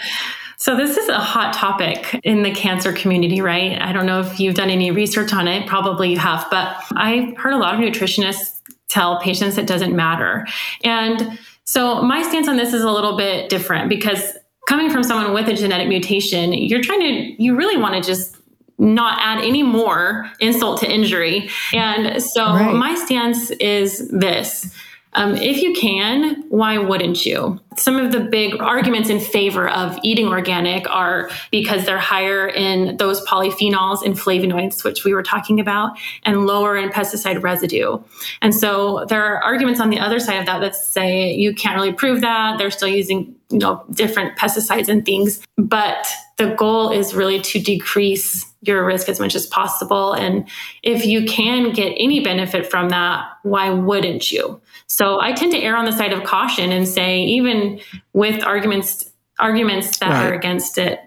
So 0.60 0.76
this 0.76 0.98
is 0.98 1.08
a 1.08 1.20
hot 1.20 1.54
topic 1.54 2.20
in 2.24 2.42
the 2.42 2.52
cancer 2.52 2.92
community, 2.92 3.42
right? 3.42 3.80
I 3.80 3.94
don't 3.94 4.08
know 4.08 4.22
if 4.22 4.40
you've 4.40 4.56
done 4.56 4.72
any 4.72 4.90
research 4.90 5.32
on 5.32 5.48
it, 5.48 5.68
probably 5.68 6.10
you 6.10 6.18
have, 6.18 6.48
but 6.50 6.76
I've 6.96 7.38
heard 7.38 7.54
a 7.54 7.58
lot 7.58 7.76
of 7.76 7.80
nutritionists 7.80 8.60
tell 8.88 9.20
patients 9.20 9.60
it 9.60 9.68
doesn't 9.68 9.96
matter. 9.96 10.48
And 10.84 11.38
so 11.66 12.02
my 12.02 12.24
stance 12.24 12.48
on 12.48 12.56
this 12.56 12.74
is 12.74 12.82
a 12.82 12.90
little 12.90 13.18
bit 13.18 13.50
different 13.50 13.88
because 13.88 14.36
coming 14.68 14.90
from 14.90 15.04
someone 15.04 15.32
with 15.34 15.48
a 15.48 15.54
genetic 15.54 15.90
mutation, 15.90 16.54
you're 16.54 16.82
trying 16.82 17.02
to 17.02 17.44
you 17.44 17.56
really 17.56 17.78
want 17.78 17.94
to 17.94 18.02
just 18.02 18.37
not 18.78 19.20
add 19.22 19.44
any 19.44 19.64
more 19.64 20.30
insult 20.40 20.80
to 20.82 20.92
injury. 20.92 21.50
And 21.74 22.22
so 22.22 22.46
right. 22.46 22.76
my 22.76 22.96
stance 22.96 23.50
is 23.52 24.08
this. 24.10 24.74
Um, 25.18 25.36
if 25.36 25.64
you 25.64 25.74
can, 25.74 26.44
why 26.50 26.78
wouldn't 26.78 27.26
you? 27.26 27.60
Some 27.76 27.96
of 27.96 28.12
the 28.12 28.20
big 28.20 28.62
arguments 28.62 29.10
in 29.10 29.20
favor 29.20 29.68
of 29.68 29.98
eating 30.04 30.28
organic 30.28 30.88
are 30.92 31.32
because 31.50 31.86
they're 31.86 31.98
higher 31.98 32.48
in 32.48 32.98
those 32.98 33.26
polyphenols 33.26 34.06
and 34.06 34.14
flavonoids, 34.14 34.84
which 34.84 35.04
we 35.04 35.16
were 35.16 35.24
talking 35.24 35.60
about, 35.60 35.98
and 36.22 36.46
lower 36.46 36.78
in 36.78 36.90
pesticide 36.90 37.42
residue. 37.42 37.98
And 38.44 38.54
so 38.54 39.06
there 39.10 39.26
are 39.26 39.44
arguments 39.44 39.80
on 39.80 39.90
the 39.90 40.00
other 40.00 40.20
side 40.20 40.40
of 40.40 40.46
that 40.46 40.60
that 40.60 40.76
say 40.76 41.34
you 41.34 41.56
can't 41.56 41.76
really 41.76 41.94
prove 41.94 42.22
that. 42.22 42.60
They're 42.60 42.70
still 42.70 42.88
using 42.88 43.34
you 43.50 43.58
know 43.58 43.84
different 43.92 44.38
pesticides 44.38 44.88
and 44.88 45.04
things, 45.04 45.42
but 45.58 46.08
the 46.38 46.54
goal 46.54 46.92
is 46.92 47.16
really 47.16 47.42
to 47.42 47.60
decrease 47.60 48.47
your 48.62 48.86
risk 48.86 49.10
as 49.10 49.20
much 49.20 49.36
as 49.36 49.46
possible. 49.48 50.14
And 50.14 50.48
if 50.84 51.06
you 51.06 51.26
can 51.26 51.72
get 51.72 51.94
any 51.98 52.22
benefit 52.22 52.70
from 52.70 52.90
that, 52.90 53.26
why 53.44 53.70
wouldn't 53.70 54.32
you? 54.32 54.60
So 54.88 55.20
I 55.20 55.34
tend 55.34 55.52
to 55.52 55.60
err 55.60 55.78
on 55.78 55.86
the 55.86 55.92
side 55.92 56.14
of 56.14 56.24
caution 56.24 56.72
and 56.72 56.88
say, 56.88 57.20
even 57.20 57.80
with 58.14 58.44
arguments 58.44 59.12
arguments 59.40 60.00
that 60.00 60.10
right. 60.10 60.32
are 60.32 60.34
against 60.34 60.80
it, 60.80 61.00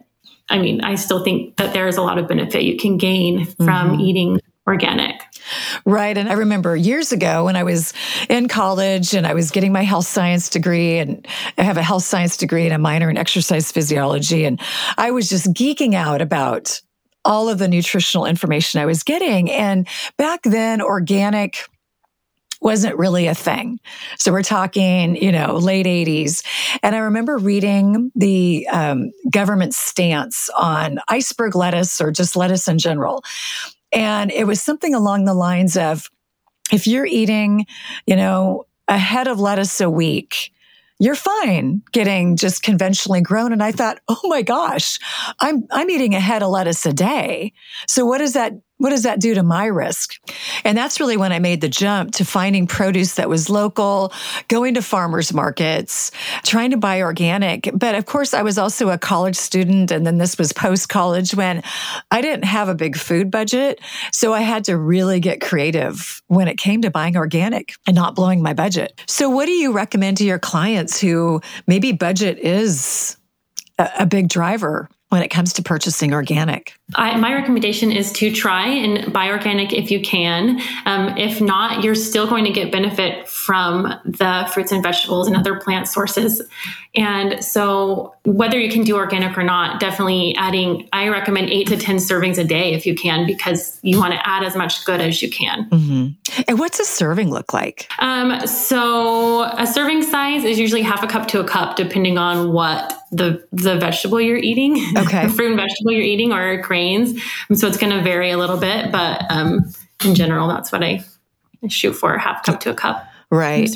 I 0.48 0.58
mean, 0.58 0.82
I 0.82 0.94
still 0.94 1.24
think 1.24 1.56
that 1.56 1.72
there 1.72 1.88
is 1.88 1.96
a 1.96 2.02
lot 2.02 2.18
of 2.18 2.28
benefit 2.28 2.62
you 2.62 2.76
can 2.76 2.96
gain 2.96 3.46
from 3.46 3.92
mm-hmm. 3.92 4.00
eating 4.00 4.40
organic. 4.66 5.20
Right. 5.84 6.16
And 6.16 6.28
I 6.28 6.34
remember 6.34 6.76
years 6.76 7.12
ago 7.12 7.46
when 7.46 7.56
I 7.56 7.64
was 7.64 7.92
in 8.28 8.46
college 8.46 9.14
and 9.14 9.26
I 9.26 9.34
was 9.34 9.50
getting 9.50 9.72
my 9.72 9.82
health 9.82 10.06
science 10.06 10.48
degree, 10.48 10.98
and 10.98 11.26
I 11.58 11.62
have 11.62 11.76
a 11.76 11.82
health 11.82 12.04
science 12.04 12.36
degree 12.36 12.64
and 12.64 12.74
a 12.74 12.78
minor 12.78 13.10
in 13.10 13.16
exercise 13.16 13.72
physiology. 13.72 14.44
And 14.44 14.60
I 14.96 15.10
was 15.10 15.28
just 15.28 15.52
geeking 15.52 15.94
out 15.94 16.20
about 16.20 16.80
all 17.24 17.48
of 17.48 17.58
the 17.58 17.68
nutritional 17.68 18.26
information 18.26 18.80
I 18.80 18.86
was 18.86 19.02
getting. 19.02 19.50
And 19.50 19.86
back 20.16 20.42
then, 20.42 20.80
organic 20.80 21.64
wasn't 22.60 22.96
really 22.98 23.26
a 23.26 23.34
thing. 23.34 23.80
So 24.18 24.32
we're 24.32 24.42
talking, 24.42 25.16
you 25.16 25.32
know, 25.32 25.56
late 25.56 25.86
80s. 25.86 26.44
And 26.82 26.94
I 26.94 26.98
remember 26.98 27.38
reading 27.38 28.12
the 28.14 28.68
um, 28.68 29.12
government 29.30 29.74
stance 29.74 30.50
on 30.58 30.98
iceberg 31.08 31.56
lettuce 31.56 32.00
or 32.00 32.10
just 32.10 32.36
lettuce 32.36 32.68
in 32.68 32.78
general. 32.78 33.24
And 33.92 34.30
it 34.30 34.46
was 34.46 34.62
something 34.62 34.94
along 34.94 35.24
the 35.24 35.34
lines 35.34 35.76
of 35.76 36.10
if 36.70 36.86
you're 36.86 37.06
eating, 37.06 37.66
you 38.06 38.14
know, 38.16 38.64
a 38.88 38.98
head 38.98 39.26
of 39.26 39.40
lettuce 39.40 39.80
a 39.80 39.90
week, 39.90 40.52
you're 41.00 41.14
fine 41.14 41.82
getting 41.92 42.36
just 42.36 42.62
conventionally 42.62 43.22
grown. 43.22 43.52
And 43.52 43.62
I 43.62 43.72
thought, 43.72 43.98
oh 44.08 44.20
my 44.24 44.42
gosh, 44.42 44.98
I'm, 45.40 45.66
I'm 45.70 45.90
eating 45.90 46.14
a 46.14 46.20
head 46.20 46.42
of 46.42 46.50
lettuce 46.50 46.84
a 46.86 46.92
day. 46.92 47.52
So 47.88 48.04
what 48.04 48.18
does 48.18 48.34
that 48.34 48.52
what 48.80 48.90
does 48.90 49.02
that 49.02 49.20
do 49.20 49.34
to 49.34 49.42
my 49.42 49.66
risk? 49.66 50.18
And 50.64 50.76
that's 50.76 51.00
really 51.00 51.18
when 51.18 51.32
I 51.32 51.38
made 51.38 51.60
the 51.60 51.68
jump 51.68 52.12
to 52.12 52.24
finding 52.24 52.66
produce 52.66 53.14
that 53.16 53.28
was 53.28 53.50
local, 53.50 54.10
going 54.48 54.72
to 54.72 54.82
farmers 54.82 55.34
markets, 55.34 56.10
trying 56.44 56.70
to 56.70 56.78
buy 56.78 57.02
organic. 57.02 57.68
But 57.74 57.94
of 57.94 58.06
course, 58.06 58.32
I 58.32 58.40
was 58.40 58.56
also 58.56 58.88
a 58.88 58.96
college 58.96 59.36
student. 59.36 59.90
And 59.90 60.06
then 60.06 60.16
this 60.16 60.38
was 60.38 60.54
post 60.54 60.88
college 60.88 61.34
when 61.34 61.62
I 62.10 62.22
didn't 62.22 62.46
have 62.46 62.70
a 62.70 62.74
big 62.74 62.96
food 62.96 63.30
budget. 63.30 63.82
So 64.12 64.32
I 64.32 64.40
had 64.40 64.64
to 64.64 64.78
really 64.78 65.20
get 65.20 65.42
creative 65.42 66.22
when 66.28 66.48
it 66.48 66.56
came 66.56 66.80
to 66.80 66.90
buying 66.90 67.18
organic 67.18 67.74
and 67.86 67.94
not 67.94 68.14
blowing 68.14 68.40
my 68.40 68.54
budget. 68.54 68.98
So 69.06 69.28
what 69.28 69.44
do 69.44 69.52
you 69.52 69.72
recommend 69.72 70.16
to 70.18 70.24
your 70.24 70.38
clients 70.38 70.98
who 70.98 71.42
maybe 71.66 71.92
budget 71.92 72.38
is 72.38 73.18
a, 73.78 74.06
big 74.06 74.28
driver 74.28 74.88
when 75.10 75.22
it 75.22 75.28
comes 75.28 75.52
to 75.54 75.62
purchasing 75.62 76.14
organic? 76.14 76.79
I, 76.94 77.16
my 77.18 77.34
recommendation 77.34 77.92
is 77.92 78.12
to 78.12 78.32
try 78.32 78.66
and 78.66 79.12
buy 79.12 79.30
organic 79.30 79.72
if 79.72 79.90
you 79.90 80.00
can. 80.00 80.60
Um, 80.86 81.16
if 81.16 81.40
not, 81.40 81.84
you're 81.84 81.94
still 81.94 82.26
going 82.26 82.44
to 82.44 82.50
get 82.50 82.72
benefit 82.72 83.28
from 83.28 83.94
the 84.04 84.50
fruits 84.52 84.72
and 84.72 84.82
vegetables 84.82 85.26
and 85.26 85.36
other 85.36 85.58
plant 85.58 85.88
sources. 85.88 86.42
And 86.96 87.42
so, 87.44 88.14
whether 88.24 88.58
you 88.58 88.70
can 88.70 88.82
do 88.82 88.96
organic 88.96 89.38
or 89.38 89.44
not, 89.44 89.78
definitely 89.78 90.34
adding, 90.36 90.88
I 90.92 91.08
recommend 91.08 91.48
eight 91.48 91.68
to 91.68 91.76
10 91.76 91.98
servings 91.98 92.36
a 92.36 92.42
day 92.42 92.74
if 92.74 92.84
you 92.84 92.96
can, 92.96 93.26
because 93.26 93.78
you 93.82 93.98
want 93.98 94.12
to 94.14 94.28
add 94.28 94.42
as 94.42 94.56
much 94.56 94.84
good 94.84 95.00
as 95.00 95.22
you 95.22 95.30
can. 95.30 95.70
Mm-hmm. 95.70 96.42
And 96.48 96.58
what's 96.58 96.80
a 96.80 96.84
serving 96.84 97.30
look 97.30 97.52
like? 97.52 97.88
Um, 98.00 98.44
so, 98.44 99.42
a 99.56 99.68
serving 99.68 100.02
size 100.02 100.42
is 100.42 100.58
usually 100.58 100.82
half 100.82 101.04
a 101.04 101.06
cup 101.06 101.28
to 101.28 101.38
a 101.38 101.44
cup, 101.44 101.76
depending 101.76 102.18
on 102.18 102.52
what 102.52 102.92
the 103.12 103.46
the 103.52 103.76
vegetable 103.76 104.20
you're 104.20 104.36
eating, 104.36 104.76
okay, 104.96 105.26
the 105.28 105.32
fruit 105.32 105.48
and 105.48 105.56
vegetable 105.56 105.92
you're 105.92 106.02
eating, 106.02 106.32
or 106.32 106.60
grains. 106.80 107.22
So 107.54 107.66
it's 107.66 107.76
going 107.76 107.96
to 107.96 108.02
vary 108.02 108.30
a 108.30 108.38
little 108.38 108.56
bit, 108.56 108.90
but 108.90 109.30
um, 109.30 109.70
in 110.04 110.14
general, 110.14 110.48
that's 110.48 110.72
what 110.72 110.82
I 110.82 111.04
shoot 111.68 111.94
for: 111.94 112.16
half 112.18 112.42
cup 112.42 112.60
to 112.60 112.70
a 112.70 112.74
cup. 112.74 113.06
Right, 113.30 113.70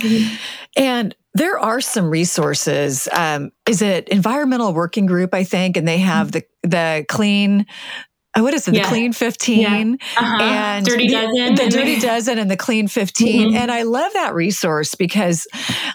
and 0.77 1.15
there 1.35 1.59
are 1.59 1.81
some 1.81 2.11
resources. 2.11 3.09
Um, 3.13 3.53
is 3.69 3.83
it 3.83 4.09
Environmental 4.09 4.73
Working 4.73 5.07
Group? 5.07 5.35
I 5.35 5.45
think, 5.45 5.77
and 5.77 5.87
they 5.87 5.99
have 5.99 6.33
the 6.33 6.45
the 6.63 7.05
clean 7.09 7.67
what 8.37 8.55
is 8.55 8.67
it? 8.67 8.73
The 8.73 8.79
yeah. 8.79 8.89
Clean 8.89 9.13
15 9.13 9.61
yeah. 9.61 9.97
uh-huh. 10.17 10.43
and 10.43 10.87
Dirty 10.87 11.09
Dozen. 11.09 11.55
The, 11.55 11.65
the 11.65 11.71
Dirty 11.71 12.01
Dozen 12.01 12.39
and 12.39 12.51
the 12.51 12.57
Clean 12.57 12.89
15. 12.89 13.49
Mm-hmm. 13.49 13.57
And 13.57 13.71
I 13.71 13.83
love 13.83 14.13
that 14.15 14.35
resource 14.35 14.95
because, 14.95 15.47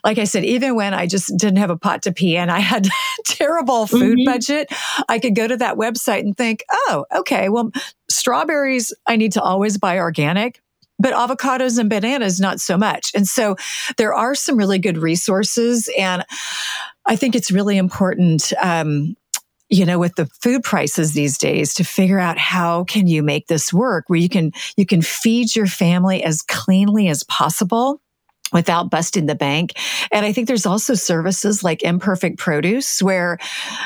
like 0.03 0.17
I 0.17 0.23
said, 0.23 0.45
even 0.45 0.75
when 0.75 0.93
I 0.93 1.05
just 1.05 1.35
didn't 1.37 1.57
have 1.57 1.69
a 1.69 1.77
pot 1.77 2.03
to 2.03 2.13
pee 2.13 2.37
and 2.37 2.49
I 2.49 2.59
had 2.59 2.87
terrible 3.25 3.87
food 3.87 4.19
mm-hmm. 4.19 4.31
budget, 4.31 4.71
I 5.09 5.19
could 5.19 5.35
go 5.35 5.47
to 5.47 5.57
that 5.57 5.75
website 5.75 6.21
and 6.21 6.35
think, 6.35 6.63
oh, 6.71 7.05
okay, 7.13 7.49
well, 7.49 7.71
strawberries, 8.09 8.93
I 9.05 9.17
need 9.17 9.33
to 9.33 9.41
always 9.41 9.77
buy 9.77 9.99
organic 9.99 10.61
but 11.01 11.13
avocados 11.13 11.79
and 11.79 11.89
bananas, 11.89 12.39
not 12.39 12.59
so 12.59 12.77
much. 12.77 13.11
And 13.15 13.25
so 13.25 13.55
there 13.95 14.13
are 14.13 14.35
some 14.35 14.57
really 14.57 14.79
good 14.79 14.97
resources. 14.97 15.89
And 15.97 16.25
I 17.05 17.15
think 17.15 17.35
it's 17.35 17.51
really 17.51 17.77
important. 17.77 18.51
Um, 18.61 19.15
you 19.69 19.85
know 19.85 19.99
with 19.99 20.15
the 20.15 20.25
food 20.41 20.63
prices 20.63 21.13
these 21.13 21.37
days 21.37 21.73
to 21.75 21.83
figure 21.83 22.19
out 22.19 22.37
how 22.37 22.83
can 22.85 23.07
you 23.07 23.23
make 23.23 23.47
this 23.47 23.71
work 23.71 24.05
where 24.07 24.19
you 24.19 24.29
can 24.29 24.51
you 24.75 24.85
can 24.85 25.01
feed 25.01 25.55
your 25.55 25.67
family 25.67 26.23
as 26.23 26.41
cleanly 26.41 27.07
as 27.07 27.23
possible 27.23 28.01
without 28.51 28.89
busting 28.89 29.25
the 29.25 29.35
bank. 29.35 29.73
And 30.11 30.25
I 30.25 30.31
think 30.31 30.47
there's 30.47 30.65
also 30.65 30.93
services 30.93 31.63
like 31.63 31.83
imperfect 31.83 32.37
produce 32.37 33.01
where 33.01 33.37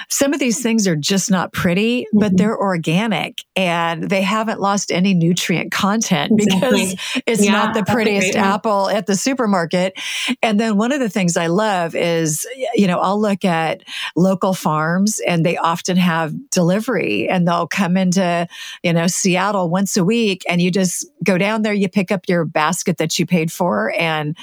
some 0.09 0.33
of 0.33 0.39
these 0.39 0.61
things 0.61 0.87
are 0.87 0.95
just 0.95 1.29
not 1.29 1.51
pretty, 1.53 2.07
but 2.13 2.27
mm-hmm. 2.27 2.35
they're 2.37 2.57
organic 2.57 3.43
and 3.55 4.03
they 4.03 4.21
haven't 4.21 4.59
lost 4.59 4.91
any 4.91 5.13
nutrient 5.13 5.71
content 5.71 6.31
exactly. 6.39 6.95
because 6.95 7.21
it's 7.25 7.45
yeah, 7.45 7.51
not 7.51 7.73
the 7.73 7.83
prettiest 7.83 8.35
apple 8.35 8.89
at 8.89 9.05
the 9.05 9.15
supermarket. 9.15 9.93
And 10.41 10.59
then 10.59 10.77
one 10.77 10.91
of 10.91 10.99
the 10.99 11.09
things 11.09 11.37
I 11.37 11.47
love 11.47 11.95
is, 11.95 12.47
you 12.73 12.87
know, 12.87 12.99
I'll 12.99 13.19
look 13.19 13.45
at 13.45 13.83
local 14.15 14.53
farms 14.53 15.19
and 15.27 15.45
they 15.45 15.57
often 15.57 15.97
have 15.97 16.33
delivery 16.49 17.27
and 17.29 17.47
they'll 17.47 17.67
come 17.67 17.97
into, 17.97 18.47
you 18.81 18.93
know, 18.93 19.07
Seattle 19.07 19.69
once 19.69 19.97
a 19.97 20.03
week 20.03 20.43
and 20.47 20.61
you 20.61 20.71
just 20.71 21.05
go 21.23 21.37
down 21.37 21.61
there, 21.61 21.73
you 21.73 21.89
pick 21.89 22.11
up 22.11 22.27
your 22.27 22.45
basket 22.45 22.97
that 22.97 23.19
you 23.19 23.25
paid 23.25 23.51
for 23.51 23.93
and 23.97 24.37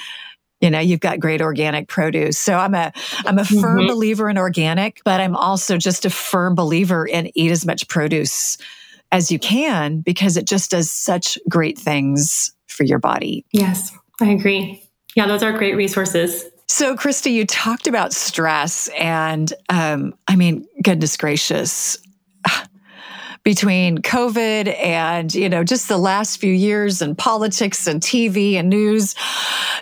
you 0.60 0.70
know 0.70 0.78
you've 0.78 1.00
got 1.00 1.18
great 1.18 1.40
organic 1.40 1.88
produce. 1.88 2.38
So 2.38 2.56
i'm 2.56 2.74
a 2.74 2.92
i'm 3.26 3.38
a 3.38 3.44
firm 3.44 3.78
mm-hmm. 3.78 3.86
believer 3.86 4.28
in 4.28 4.38
organic 4.38 5.00
but 5.04 5.20
i'm 5.20 5.36
also 5.36 5.76
just 5.76 6.04
a 6.04 6.10
firm 6.10 6.54
believer 6.54 7.06
in 7.06 7.30
eat 7.36 7.50
as 7.50 7.66
much 7.66 7.88
produce 7.88 8.56
as 9.12 9.30
you 9.30 9.38
can 9.38 10.00
because 10.00 10.36
it 10.36 10.46
just 10.46 10.70
does 10.70 10.90
such 10.90 11.36
great 11.48 11.76
things 11.76 12.52
for 12.68 12.84
your 12.84 12.98
body. 12.98 13.44
Yes 13.52 13.92
i 14.20 14.30
agree. 14.30 14.82
Yeah 15.16 15.26
those 15.26 15.42
are 15.42 15.52
great 15.52 15.76
resources. 15.76 16.44
So 16.66 16.94
Krista 16.94 17.32
you 17.32 17.46
talked 17.46 17.88
about 17.88 18.12
stress 18.12 18.88
and 18.98 19.52
um, 19.68 20.14
i 20.28 20.36
mean 20.36 20.66
goodness 20.82 21.16
gracious 21.16 21.98
between 23.42 23.98
COVID 23.98 24.76
and, 24.78 25.34
you 25.34 25.48
know, 25.48 25.64
just 25.64 25.88
the 25.88 25.98
last 25.98 26.38
few 26.38 26.52
years 26.52 27.00
and 27.00 27.16
politics 27.16 27.86
and 27.86 28.00
TV 28.00 28.54
and 28.54 28.68
news, 28.68 29.14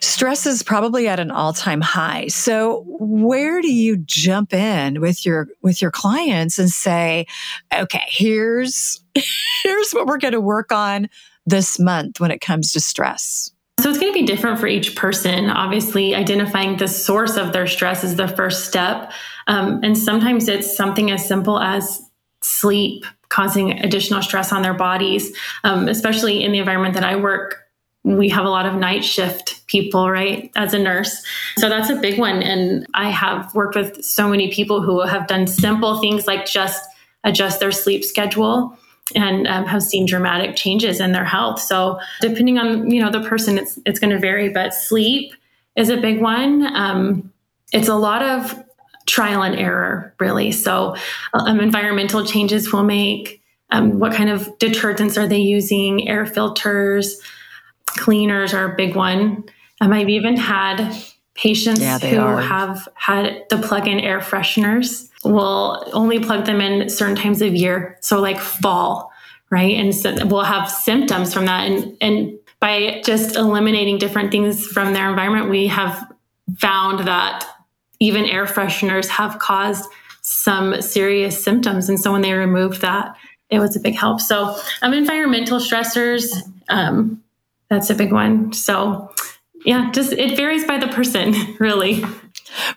stress 0.00 0.46
is 0.46 0.62
probably 0.62 1.08
at 1.08 1.18
an 1.18 1.30
all-time 1.30 1.80
high. 1.80 2.28
So 2.28 2.84
where 2.86 3.60
do 3.60 3.72
you 3.72 3.96
jump 3.96 4.54
in 4.54 5.00
with 5.00 5.26
your 5.26 5.48
with 5.62 5.82
your 5.82 5.90
clients 5.90 6.58
and 6.58 6.70
say, 6.70 7.26
okay, 7.74 8.04
here's 8.06 9.02
here's 9.62 9.92
what 9.92 10.06
we're 10.06 10.18
going 10.18 10.32
to 10.32 10.40
work 10.40 10.72
on 10.72 11.08
this 11.46 11.78
month 11.78 12.20
when 12.20 12.30
it 12.30 12.40
comes 12.40 12.72
to 12.72 12.80
stress? 12.80 13.52
So 13.80 13.90
it's 13.90 13.98
going 13.98 14.12
to 14.12 14.18
be 14.18 14.26
different 14.26 14.58
for 14.58 14.66
each 14.66 14.96
person. 14.96 15.50
Obviously, 15.50 16.14
identifying 16.14 16.78
the 16.78 16.88
source 16.88 17.36
of 17.36 17.52
their 17.52 17.68
stress 17.68 18.02
is 18.02 18.16
the 18.16 18.26
first 18.26 18.66
step. 18.66 19.12
Um, 19.46 19.80
and 19.84 19.96
sometimes 19.96 20.48
it's 20.48 20.76
something 20.76 21.12
as 21.12 21.26
simple 21.26 21.60
as 21.60 22.02
sleep, 22.42 23.04
causing 23.28 23.78
additional 23.80 24.22
stress 24.22 24.52
on 24.52 24.62
their 24.62 24.74
bodies, 24.74 25.36
um, 25.64 25.88
especially 25.88 26.42
in 26.42 26.52
the 26.52 26.58
environment 26.58 26.94
that 26.94 27.04
I 27.04 27.16
work. 27.16 27.64
We 28.04 28.28
have 28.30 28.46
a 28.46 28.50
lot 28.50 28.64
of 28.64 28.74
night 28.74 29.04
shift 29.04 29.66
people, 29.66 30.10
right, 30.10 30.50
as 30.56 30.72
a 30.72 30.78
nurse. 30.78 31.22
So 31.58 31.68
that's 31.68 31.90
a 31.90 31.96
big 31.96 32.18
one. 32.18 32.42
And 32.42 32.86
I 32.94 33.10
have 33.10 33.54
worked 33.54 33.74
with 33.74 34.02
so 34.02 34.28
many 34.28 34.50
people 34.50 34.80
who 34.80 35.02
have 35.02 35.26
done 35.26 35.46
simple 35.46 35.98
things 36.00 36.26
like 36.26 36.46
just 36.46 36.82
adjust 37.24 37.60
their 37.60 37.72
sleep 37.72 38.04
schedule 38.04 38.78
and 39.14 39.46
um, 39.46 39.64
have 39.64 39.82
seen 39.82 40.06
dramatic 40.06 40.56
changes 40.56 41.00
in 41.00 41.12
their 41.12 41.24
health. 41.24 41.60
So 41.60 41.98
depending 42.20 42.58
on 42.58 42.90
you 42.90 43.02
know 43.02 43.10
the 43.10 43.26
person, 43.26 43.58
it's 43.58 43.78
it's 43.84 43.98
going 43.98 44.10
to 44.10 44.18
vary. 44.18 44.48
But 44.48 44.74
sleep 44.74 45.32
is 45.76 45.88
a 45.88 45.96
big 45.96 46.20
one. 46.20 46.74
Um, 46.74 47.32
it's 47.72 47.88
a 47.88 47.94
lot 47.94 48.22
of 48.22 48.62
trial 49.08 49.42
and 49.42 49.56
error, 49.56 50.14
really. 50.20 50.52
So, 50.52 50.94
um, 51.34 51.58
environmental 51.58 52.24
changes 52.24 52.72
will 52.72 52.84
make. 52.84 53.42
Um, 53.70 53.98
what 53.98 54.12
kind 54.12 54.30
of 54.30 54.46
detergents 54.58 55.20
are 55.20 55.26
they 55.26 55.38
using? 55.38 56.08
Air 56.08 56.26
filters, 56.26 57.20
cleaners 57.86 58.54
are 58.54 58.72
a 58.72 58.76
big 58.76 58.94
one. 58.94 59.44
Um, 59.80 59.92
I've 59.92 60.08
even 60.08 60.36
had 60.36 60.96
patients 61.34 61.80
yeah, 61.80 61.98
who 61.98 62.18
are. 62.18 62.40
have 62.40 62.88
had 62.94 63.44
the 63.50 63.58
plug-in 63.58 64.00
air 64.00 64.20
fresheners. 64.20 65.08
Will 65.24 65.84
only 65.92 66.20
plug 66.20 66.46
them 66.46 66.60
in 66.60 66.88
certain 66.88 67.16
times 67.16 67.42
of 67.42 67.54
year. 67.54 67.98
So, 68.00 68.20
like 68.20 68.38
fall, 68.38 69.10
right? 69.50 69.74
And 69.74 69.94
so 69.94 70.14
we'll 70.26 70.44
have 70.44 70.70
symptoms 70.70 71.34
from 71.34 71.46
that. 71.46 71.68
And, 71.68 71.96
and 72.00 72.38
by 72.60 73.02
just 73.04 73.36
eliminating 73.36 73.98
different 73.98 74.30
things 74.30 74.66
from 74.66 74.92
their 74.92 75.08
environment, 75.10 75.50
we 75.50 75.66
have 75.66 76.12
found 76.58 77.06
that 77.06 77.44
even 78.00 78.24
air 78.24 78.46
fresheners 78.46 79.08
have 79.08 79.38
caused 79.38 79.88
some 80.22 80.80
serious 80.82 81.42
symptoms. 81.42 81.88
And 81.88 81.98
so 81.98 82.12
when 82.12 82.22
they 82.22 82.32
removed 82.32 82.82
that, 82.82 83.16
it 83.50 83.58
was 83.58 83.76
a 83.76 83.80
big 83.80 83.94
help. 83.94 84.20
So 84.20 84.56
um, 84.82 84.92
environmental 84.92 85.58
stressors, 85.58 86.26
um, 86.68 87.22
that's 87.70 87.90
a 87.90 87.94
big 87.94 88.12
one. 88.12 88.52
So 88.52 89.10
yeah, 89.64 89.90
just 89.90 90.12
it 90.12 90.36
varies 90.36 90.64
by 90.64 90.78
the 90.78 90.88
person, 90.88 91.34
really. 91.58 92.04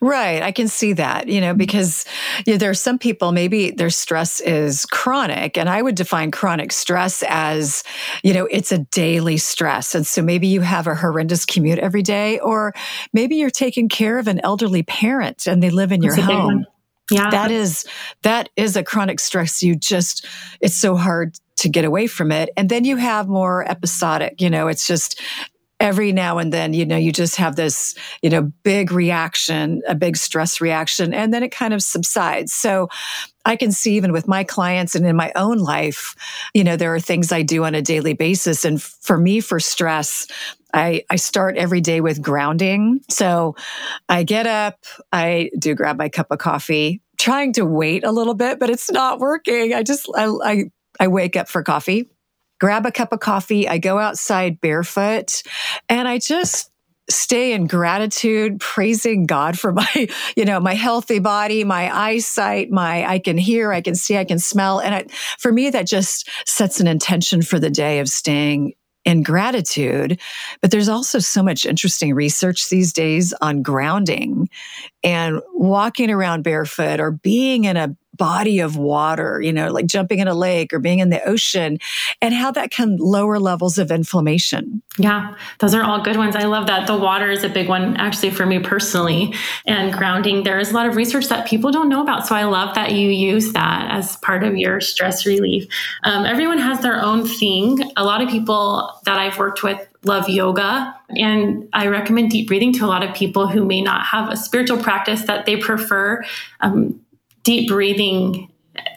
Right. 0.02 0.42
I 0.42 0.52
can 0.52 0.68
see 0.68 0.94
that, 0.94 1.28
you 1.28 1.42
know, 1.42 1.54
because 1.54 2.06
you 2.46 2.54
know, 2.54 2.58
there 2.58 2.70
are 2.70 2.76
some 2.76 3.00
people, 3.00 3.32
maybe 3.32 3.72
their 3.72 3.90
stress 3.90 4.40
is 4.40 4.86
chronic. 4.86 5.58
And 5.58 5.70
I 5.70 5.82
would 5.82 5.96
define 5.96 6.32
chronic 6.32 6.72
stress 6.72 7.24
as, 7.28 7.84
you 8.24 8.34
know, 8.34 8.48
it's 8.52 8.72
a 8.72 8.80
daily 8.80 9.38
stress. 9.38 9.96
And 9.96 10.06
so 10.06 10.22
maybe 10.22 10.48
you 10.48 10.62
have 10.62 10.88
a 10.88 10.96
horrendous 10.96 11.46
commute 11.46 11.80
every 11.80 12.02
day, 12.02 12.40
or 12.40 12.74
maybe 13.14 13.36
you're 13.36 13.50
taking 13.50 13.90
care 13.90 14.20
of 14.20 14.28
an 14.28 14.40
elderly 14.44 14.84
parent 14.84 15.48
and 15.48 15.62
they 15.62 15.70
live 15.70 15.92
in 15.92 16.02
That's 16.02 16.18
your 16.18 16.26
home. 16.26 16.66
Yeah. 17.10 17.30
That 17.30 17.52
is, 17.52 17.86
that 18.24 18.50
is 18.56 18.78
a 18.78 18.84
chronic 18.84 19.20
stress. 19.20 19.62
You 19.62 19.76
just, 19.76 20.26
it's 20.62 20.76
so 20.76 20.96
hard 20.96 21.38
to 21.58 21.70
get 21.70 21.86
away 21.86 22.08
from 22.08 22.32
it. 22.32 22.50
And 22.58 22.70
then 22.70 22.86
you 22.86 22.96
have 22.96 23.28
more 23.28 23.70
episodic, 23.70 24.42
you 24.42 24.50
know, 24.50 24.68
it's 24.68 24.88
just 24.88 25.22
every 25.82 26.12
now 26.12 26.38
and 26.38 26.54
then, 26.54 26.74
you 26.74 26.86
know, 26.86 26.96
you 26.96 27.12
just 27.12 27.38
have 27.38 27.56
this, 27.56 27.96
you 28.22 28.30
know, 28.30 28.44
big 28.62 28.92
reaction, 28.92 29.82
a 29.88 29.96
big 29.96 30.16
stress 30.16 30.62
reaction, 30.62 31.12
and 31.12 31.34
then 31.34 31.42
it 31.42 31.52
kind 31.52 31.74
of 31.74 31.82
subsides. 31.82 32.54
So 32.54 32.88
I 33.46 33.56
can 33.56 33.72
see 33.72 33.96
even 33.96 34.12
with 34.12 34.28
my 34.28 34.44
clients 34.44 34.94
and 34.94 35.08
in 35.08 35.16
my 35.16 35.32
own 35.36 35.58
life, 35.58 36.16
you 36.54 36.64
know, 36.64 36.76
there 36.76 36.94
are 36.94 37.00
things 37.00 37.32
I 37.32 37.42
do 37.42 37.66
on 37.66 37.74
a 37.74 37.82
daily 37.82 38.14
basis. 38.14 38.64
And 38.64 38.80
for 38.80 39.18
me, 39.18 39.42
for 39.42 39.60
stress, 39.60 40.28
I, 40.72 41.04
I 41.10 41.16
start 41.16 41.58
every 41.58 41.82
day 41.82 42.00
with 42.00 42.22
grounding. 42.22 43.02
So 43.10 43.56
I 44.08 44.22
get 44.22 44.46
up, 44.46 44.86
I 45.12 45.50
do 45.58 45.74
grab 45.74 45.98
my 45.98 46.10
cup 46.10 46.28
of 46.30 46.38
coffee, 46.38 47.02
trying 47.18 47.54
to 47.54 47.66
wait 47.66 48.04
a 48.04 48.12
little 48.12 48.36
bit, 48.36 48.60
but 48.60 48.70
it's 48.70 48.92
not 48.92 49.20
working. 49.20 49.74
I 49.74 49.82
just, 49.82 50.08
I, 50.16 50.28
I, 50.44 50.64
I 51.00 51.08
wake 51.08 51.36
up 51.36 51.50
for 51.50 51.64
coffee 51.64 52.08
grab 52.62 52.86
a 52.86 52.92
cup 52.92 53.12
of 53.12 53.20
coffee. 53.20 53.68
I 53.68 53.80
go 53.80 53.98
outside 53.98 54.62
barefoot 54.62 55.42
and 55.90 56.08
I 56.08 56.20
just 56.20 56.72
stay 57.10 57.54
in 57.54 57.66
gratitude, 57.66 58.60
praising 58.60 59.26
God 59.26 59.60
for 59.60 59.74
my, 59.74 60.08
you 60.38 60.46
know, 60.46 60.60
my 60.60 60.76
healthy 60.76 61.18
body, 61.18 61.64
my 61.64 61.94
eyesight, 61.94 62.70
my, 62.70 63.06
I 63.06 63.18
can 63.18 63.38
hear, 63.38 63.74
I 63.74 63.82
can 63.82 63.96
see, 63.96 64.16
I 64.16 64.26
can 64.26 64.38
smell. 64.38 64.80
And 64.80 64.94
I, 64.94 65.06
for 65.40 65.52
me, 65.52 65.72
that 65.72 65.88
just 65.88 66.30
sets 66.46 66.80
an 66.80 66.88
intention 66.88 67.42
for 67.42 67.60
the 67.60 67.72
day 67.72 68.00
of 68.00 68.08
staying 68.08 68.74
in 69.04 69.24
gratitude. 69.24 70.20
But 70.62 70.70
there's 70.70 70.88
also 70.88 71.18
so 71.18 71.42
much 71.42 71.66
interesting 71.66 72.14
research 72.14 72.70
these 72.70 72.94
days 72.94 73.34
on 73.42 73.64
grounding 73.64 74.50
and 75.04 75.42
walking 75.56 76.12
around 76.12 76.44
barefoot 76.44 77.00
or 77.00 77.10
being 77.10 77.64
in 77.64 77.78
a 77.78 77.96
body 78.22 78.60
of 78.60 78.78
water, 78.78 79.42
you 79.42 79.52
know, 79.52 79.72
like 79.72 79.88
jumping 79.88 80.20
in 80.20 80.28
a 80.28 80.36
lake 80.36 80.74
or 80.74 80.80
being 80.80 81.00
in 81.00 81.10
the 81.10 81.28
ocean, 81.28 81.80
and 82.22 82.36
how 82.36 82.52
that 82.52 82.70
can 82.70 82.98
lower 82.98 83.40
levels 83.40 83.80
of 83.80 83.90
inflammation. 83.90 84.84
Yeah, 85.00 85.34
those 85.58 85.74
are 85.74 85.82
all 85.82 86.04
good 86.04 86.18
ones. 86.18 86.36
I 86.36 86.44
love 86.44 86.68
that. 86.68 86.86
The 86.86 86.96
water 86.96 87.32
is 87.32 87.44
a 87.44 87.50
big 87.50 87.68
one, 87.68 87.98
actually, 87.98 88.30
for 88.30 88.46
me 88.46 88.60
personally. 88.60 89.34
And 89.66 89.92
grounding, 89.92 90.44
there 90.44 90.60
is 90.60 90.70
a 90.70 90.76
lot 90.76 90.86
of 90.86 90.96
research 90.96 91.30
that 91.30 91.48
people 91.48 91.72
don't 91.72 91.90
know 91.90 92.04
about. 92.04 92.28
So 92.28 92.36
I 92.36 92.44
love 92.44 92.76
that 92.76 92.92
you 92.92 93.10
use 93.10 93.54
that 93.54 93.90
as 93.90 94.18
part 94.18 94.44
of 94.44 94.56
your 94.56 94.82
stress 94.82 95.26
relief. 95.26 95.66
Um, 96.04 96.24
everyone 96.28 96.60
has 96.60 96.82
their 96.82 97.02
own 97.02 97.26
thing. 97.26 97.80
A 97.98 98.04
lot 98.04 98.22
of 98.22 98.30
people 98.30 98.92
that 99.06 99.18
I've 99.18 99.40
worked 99.40 99.64
with 99.64 99.80
love 100.04 100.30
yoga. 100.30 100.96
And 101.10 101.70
I 101.74 101.88
recommend 101.88 102.30
deep 102.30 102.48
breathing 102.48 102.74
to 102.74 102.86
a 102.86 102.88
lot 102.88 103.04
of 103.04 103.16
people 103.16 103.48
who 103.48 103.66
may 103.66 103.82
not 103.82 104.06
have 104.06 104.30
a 104.30 104.38
spiritual 104.38 104.78
practice 104.78 105.24
that 105.24 105.48
they 105.48 105.58
prefer. 105.58 106.24
Um, 106.60 107.02
deep 107.44 107.70
breathing 107.70 108.48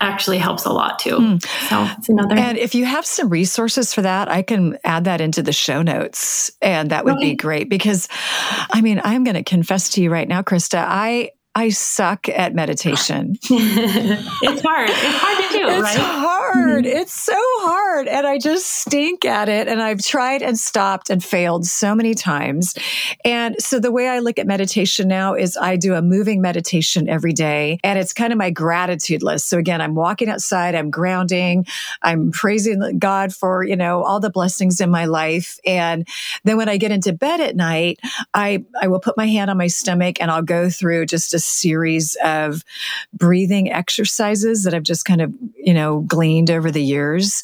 actually 0.01 0.39
helps 0.39 0.65
a 0.65 0.73
lot 0.73 0.99
too. 0.99 1.19
Mm. 1.19 1.69
So 1.69 1.89
it's 1.99 2.09
another. 2.09 2.37
And 2.37 2.57
if 2.57 2.75
you 2.75 2.85
have 2.85 3.05
some 3.05 3.29
resources 3.29 3.93
for 3.93 4.03
that, 4.03 4.29
I 4.29 4.43
can 4.43 4.79
add 4.85 5.05
that 5.05 5.21
into 5.21 5.43
the 5.43 5.53
show 5.53 5.83
notes, 5.83 6.51
and 6.63 6.91
that 6.91 7.05
would 7.05 7.17
okay. 7.17 7.31
be 7.31 7.35
great. 7.35 7.69
Because, 7.69 8.09
I 8.73 8.81
mean, 8.81 9.01
I'm 9.03 9.25
going 9.25 9.35
to 9.35 9.43
confess 9.43 9.91
to 9.91 10.03
you 10.03 10.11
right 10.11 10.29
now, 10.29 10.43
Krista, 10.43 10.85
I 10.87 11.31
I 11.57 11.69
suck 11.69 12.29
at 12.29 12.53
meditation. 12.53 13.39
it's 13.45 14.63
hard. 14.63 14.91
It's 14.91 15.19
hard 15.19 15.53
to 15.53 15.59
do, 15.59 15.69
it's 15.69 15.83
right? 15.83 15.97
hard. 15.97 16.85
Mm-hmm. 16.85 16.97
It's 16.97 17.13
so 17.13 17.37
hard. 17.37 18.09
And 18.09 18.27
I 18.27 18.39
just 18.39 18.67
stink 18.67 19.25
at 19.25 19.49
it. 19.49 19.69
And 19.69 19.81
I've 19.81 20.01
tried 20.01 20.43
and 20.43 20.59
stopped 20.59 21.11
and 21.11 21.23
failed 21.23 21.65
so 21.65 21.95
many 21.95 22.15
times. 22.15 22.75
And 23.25 23.55
so 23.61 23.79
the 23.79 23.93
way 23.93 24.09
I 24.09 24.19
look 24.19 24.41
at 24.41 24.49
meditation 24.49 25.07
now 25.07 25.35
is 25.35 25.57
I 25.57 25.77
do 25.77 25.95
a 25.95 26.03
moving 26.03 26.41
meditation 26.41 27.09
every 27.09 27.33
day. 27.33 27.79
And 27.85 28.01
it's 28.01 28.13
kind 28.13 28.33
of 28.33 28.39
my 28.39 28.51
gratitude 28.51 29.23
list. 29.23 29.49
So 29.49 29.57
again, 29.57 29.81
I'm 29.81 29.95
walking 29.95 30.29
outside, 30.29 30.75
I'm 30.75 30.91
grounding, 30.91 31.67
I'm 32.03 32.33
praising 32.33 32.99
God 32.99 33.33
for, 33.33 33.63
you 33.63 33.77
know, 33.77 34.03
all 34.03 34.19
the 34.19 34.31
blessings 34.31 34.81
in 34.81 34.91
my 34.91 35.05
life. 35.05 35.61
And 35.65 36.09
then 36.43 36.57
when 36.57 36.69
I 36.69 36.79
get 36.79 36.91
into 36.91 37.13
bed 37.13 37.41
at 37.41 37.55
night, 37.55 38.01
I, 38.33 38.65
I 38.83 38.89
will 38.89 39.01
put 39.01 39.17
my 39.17 39.27
hand 39.27 39.53
on 39.53 39.57
my 39.57 39.69
stomach 39.69 40.21
and 40.21 40.33
I'll 40.33 40.43
go 40.43 40.69
through 40.69 41.07
just 41.07 41.33
a 41.33 41.44
series 41.45 42.17
of 42.25 42.63
breathing 43.13 43.71
exercises 43.71 44.65
that 44.65 44.75
I've 44.75 44.83
just 44.83 45.05
kind 45.05 45.21
of, 45.21 45.33
you 45.57 45.75
know, 45.75 46.01
gleaned 46.01 46.51
over 46.51 46.71
the 46.71 46.83
years. 46.83 47.43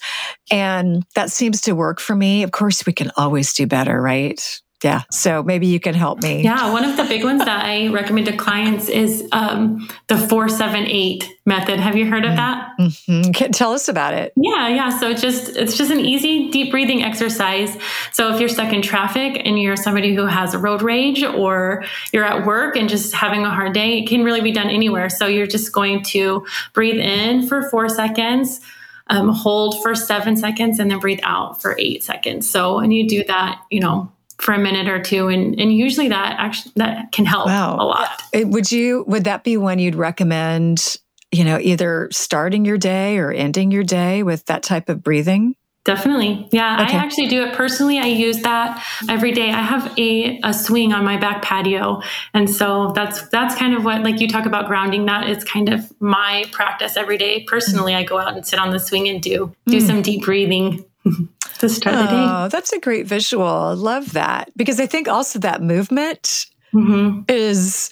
And 0.50 1.04
that 1.14 1.30
seems 1.30 1.60
to 1.62 1.74
work 1.74 2.00
for 2.00 2.14
me. 2.14 2.42
Of 2.42 2.52
course, 2.52 2.86
we 2.86 2.92
can 2.92 3.10
always 3.16 3.52
do 3.52 3.66
better, 3.66 4.00
right? 4.00 4.60
Yeah. 4.82 5.02
So 5.10 5.42
maybe 5.42 5.66
you 5.66 5.78
can 5.78 5.94
help 5.94 6.22
me. 6.22 6.42
Yeah 6.42 6.72
one 6.72 6.84
of 6.84 6.96
the 6.96 7.04
big 7.04 7.22
ones 7.22 7.44
that 7.44 7.64
i 7.64 7.88
recommend 7.88 8.26
to 8.26 8.36
clients 8.36 8.88
is 8.88 9.28
um, 9.32 9.88
the 10.08 10.16
478 10.16 11.30
method. 11.44 11.78
Have 11.80 11.96
you 11.96 12.06
heard 12.06 12.24
of 12.24 12.36
that? 12.36 12.70
Mm-hmm. 12.78 13.50
tell 13.50 13.72
us 13.72 13.88
about 13.88 14.14
it. 14.14 14.32
Yeah 14.36 14.68
yeah. 14.68 14.98
So 14.98 15.10
it's 15.10 15.20
just 15.20 15.56
it's 15.56 15.76
just 15.76 15.90
an 15.90 16.00
easy 16.00 16.50
deep 16.50 16.70
breathing 16.70 17.02
exercise. 17.02 17.76
So 18.12 18.32
if 18.32 18.40
you're 18.40 18.48
stuck 18.48 18.72
in 18.72 18.80
traffic 18.80 19.42
and 19.44 19.60
you're 19.60 19.76
somebody 19.76 20.14
who 20.14 20.24
has 20.24 20.56
road 20.56 20.82
rage 20.82 21.22
or 21.22 21.84
you're 22.12 22.24
at 22.24 22.46
work 22.46 22.76
and 22.76 22.88
just 22.88 23.12
having 23.14 23.44
a 23.44 23.50
hard 23.50 23.74
day 23.74 23.98
it 23.98 24.08
can 24.08 24.24
really 24.24 24.40
be 24.40 24.52
done 24.52 24.70
anywhere. 24.70 25.10
So 25.10 25.26
you're 25.26 25.46
just 25.46 25.72
going 25.72 26.02
to 26.04 26.46
breathe 26.72 27.00
in 27.00 27.46
for 27.46 27.68
four 27.68 27.88
seconds 27.88 28.60
um, 29.08 29.28
hold 29.28 29.82
for 29.82 29.94
seven 29.96 30.36
seconds 30.36 30.78
and 30.78 30.90
then 30.90 31.00
breathe 31.00 31.18
out 31.24 31.60
for 31.60 31.76
eight 31.78 32.04
seconds. 32.04 32.48
So 32.48 32.76
when 32.76 32.92
you 32.92 33.06
do 33.06 33.24
that 33.24 33.60
you 33.70 33.80
know 33.80 34.10
for 34.40 34.54
a 34.54 34.58
minute 34.58 34.88
or 34.88 35.00
two 35.00 35.28
and 35.28 35.58
and 35.60 35.72
usually 35.72 36.08
that 36.08 36.36
actually 36.38 36.72
that 36.76 37.12
can 37.12 37.24
help 37.24 37.46
wow. 37.46 37.76
a 37.78 37.84
lot 37.84 38.22
would 38.34 38.72
you 38.72 39.04
would 39.06 39.24
that 39.24 39.44
be 39.44 39.56
one 39.56 39.78
you'd 39.78 39.94
recommend 39.94 40.96
you 41.30 41.44
know 41.44 41.58
either 41.60 42.08
starting 42.10 42.64
your 42.64 42.78
day 42.78 43.18
or 43.18 43.30
ending 43.30 43.70
your 43.70 43.84
day 43.84 44.22
with 44.22 44.44
that 44.46 44.62
type 44.62 44.88
of 44.88 45.02
breathing 45.02 45.54
Definitely. 45.84 46.46
Yeah, 46.52 46.82
okay. 46.82 46.98
I 46.98 47.00
actually 47.00 47.28
do 47.28 47.42
it 47.42 47.54
personally. 47.54 47.98
I 47.98 48.06
use 48.06 48.42
that 48.42 48.84
every 49.08 49.32
day. 49.32 49.50
I 49.50 49.62
have 49.62 49.98
a, 49.98 50.38
a 50.44 50.52
swing 50.52 50.92
on 50.92 51.06
my 51.06 51.16
back 51.16 51.40
patio. 51.40 52.02
And 52.34 52.50
so 52.50 52.92
that's 52.94 53.26
that's 53.28 53.54
kind 53.54 53.74
of 53.74 53.82
what 53.82 54.02
like 54.02 54.20
you 54.20 54.28
talk 54.28 54.44
about 54.44 54.66
grounding 54.66 55.06
that 55.06 55.30
is 55.30 55.42
kind 55.42 55.72
of 55.72 55.90
my 55.98 56.44
practice 56.52 56.98
every 56.98 57.16
day. 57.16 57.44
Personally, 57.44 57.94
I 57.94 58.02
go 58.02 58.18
out 58.18 58.36
and 58.36 58.46
sit 58.46 58.58
on 58.58 58.70
the 58.70 58.78
swing 58.78 59.08
and 59.08 59.22
do 59.22 59.54
do 59.66 59.78
mm. 59.78 59.86
some 59.86 60.02
deep 60.02 60.22
breathing 60.22 60.84
to 61.58 61.68
start 61.68 61.96
oh, 61.96 62.02
the 62.02 62.06
day. 62.06 62.26
Oh, 62.28 62.48
that's 62.48 62.72
a 62.72 62.80
great 62.80 63.06
visual. 63.06 63.46
I 63.46 63.72
love 63.72 64.12
that 64.12 64.50
because 64.56 64.80
I 64.80 64.86
think 64.86 65.08
also 65.08 65.38
that 65.40 65.62
movement 65.62 66.46
mm-hmm. 66.74 67.22
is 67.28 67.90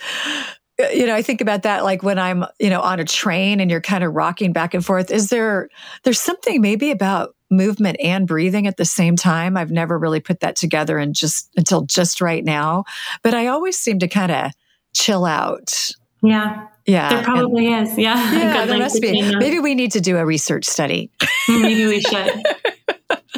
you 0.94 1.06
know, 1.06 1.14
I 1.14 1.22
think 1.22 1.40
about 1.40 1.62
that 1.64 1.82
like 1.82 2.02
when 2.02 2.18
I'm, 2.18 2.44
you 2.60 2.70
know, 2.70 2.80
on 2.80 3.00
a 3.00 3.04
train 3.04 3.58
and 3.58 3.70
you're 3.70 3.80
kind 3.80 4.04
of 4.04 4.14
rocking 4.14 4.52
back 4.52 4.74
and 4.74 4.84
forth. 4.84 5.10
Is 5.10 5.28
there 5.28 5.68
there's 6.04 6.20
something 6.20 6.60
maybe 6.60 6.90
about 6.92 7.34
movement 7.50 7.96
and 8.02 8.28
breathing 8.28 8.66
at 8.66 8.76
the 8.76 8.84
same 8.84 9.16
time? 9.16 9.56
I've 9.56 9.72
never 9.72 9.98
really 9.98 10.20
put 10.20 10.40
that 10.40 10.54
together 10.54 10.98
and 10.98 11.14
just 11.14 11.50
until 11.56 11.82
just 11.82 12.20
right 12.20 12.44
now. 12.44 12.84
But 13.22 13.34
I 13.34 13.48
always 13.48 13.76
seem 13.76 13.98
to 13.98 14.08
kind 14.08 14.30
of 14.30 14.52
chill 14.94 15.24
out. 15.24 15.90
Yeah. 16.22 16.66
Yeah. 16.88 17.10
There 17.10 17.22
probably 17.22 17.72
and, 17.72 17.86
is. 17.86 17.98
Yeah. 17.98 18.16
Yeah, 18.38 18.64
there 18.64 18.78
must 18.78 19.00
be. 19.02 19.36
Maybe 19.36 19.60
we 19.60 19.74
need 19.74 19.92
to 19.92 20.00
do 20.00 20.16
a 20.16 20.24
research 20.24 20.64
study. 20.64 21.10
Maybe 21.48 21.86
we 21.86 22.00
should. 22.00 22.42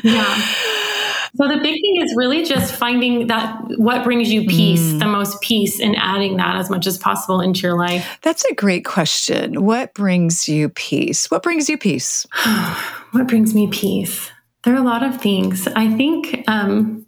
yeah. 0.04 0.54
So 1.36 1.48
the 1.48 1.56
big 1.56 1.74
thing 1.74 2.02
is 2.02 2.14
really 2.16 2.44
just 2.44 2.72
finding 2.72 3.26
that 3.26 3.60
what 3.76 4.04
brings 4.04 4.30
you 4.30 4.46
peace, 4.46 4.80
mm. 4.80 4.98
the 5.00 5.06
most 5.06 5.40
peace, 5.40 5.80
and 5.80 5.96
adding 5.96 6.36
that 6.36 6.56
as 6.56 6.70
much 6.70 6.86
as 6.86 6.98
possible 6.98 7.40
into 7.40 7.62
your 7.62 7.76
life. 7.76 8.18
That's 8.22 8.44
a 8.44 8.54
great 8.54 8.84
question. 8.84 9.64
What 9.64 9.94
brings 9.94 10.48
you 10.48 10.68
peace? 10.68 11.30
What 11.30 11.42
brings 11.42 11.68
you 11.68 11.76
peace? 11.76 12.26
what 13.12 13.26
brings 13.26 13.54
me 13.54 13.68
peace? 13.68 14.30
There 14.64 14.74
are 14.74 14.80
a 14.80 14.84
lot 14.84 15.02
of 15.02 15.20
things. 15.20 15.66
I 15.68 15.88
think 15.96 16.44
um, 16.46 17.06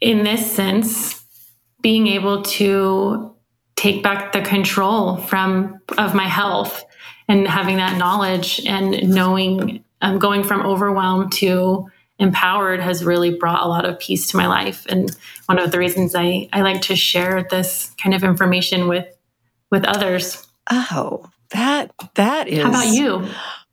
in 0.00 0.22
this 0.22 0.50
sense, 0.50 1.24
being 1.80 2.06
able 2.06 2.42
to 2.42 3.29
take 3.80 4.02
back 4.02 4.32
the 4.32 4.42
control 4.42 5.16
from 5.16 5.80
of 5.96 6.14
my 6.14 6.28
health 6.28 6.84
and 7.28 7.48
having 7.48 7.78
that 7.78 7.96
knowledge 7.96 8.60
and 8.66 9.08
knowing 9.08 9.82
um, 10.02 10.18
going 10.18 10.44
from 10.44 10.66
overwhelmed 10.66 11.32
to 11.32 11.88
empowered 12.18 12.80
has 12.80 13.02
really 13.02 13.34
brought 13.34 13.62
a 13.62 13.66
lot 13.66 13.86
of 13.86 13.98
peace 13.98 14.30
to 14.30 14.36
my 14.36 14.46
life. 14.46 14.84
And 14.90 15.10
one 15.46 15.58
of 15.58 15.70
the 15.70 15.78
reasons 15.78 16.14
I, 16.14 16.50
I 16.52 16.60
like 16.60 16.82
to 16.82 16.96
share 16.96 17.46
this 17.50 17.94
kind 18.02 18.14
of 18.14 18.22
information 18.22 18.86
with 18.86 19.06
with 19.70 19.86
others. 19.86 20.46
Oh, 20.70 21.30
that 21.52 21.90
that 22.16 22.48
is 22.48 22.62
How 22.62 22.68
about 22.68 22.88
you? 22.88 23.26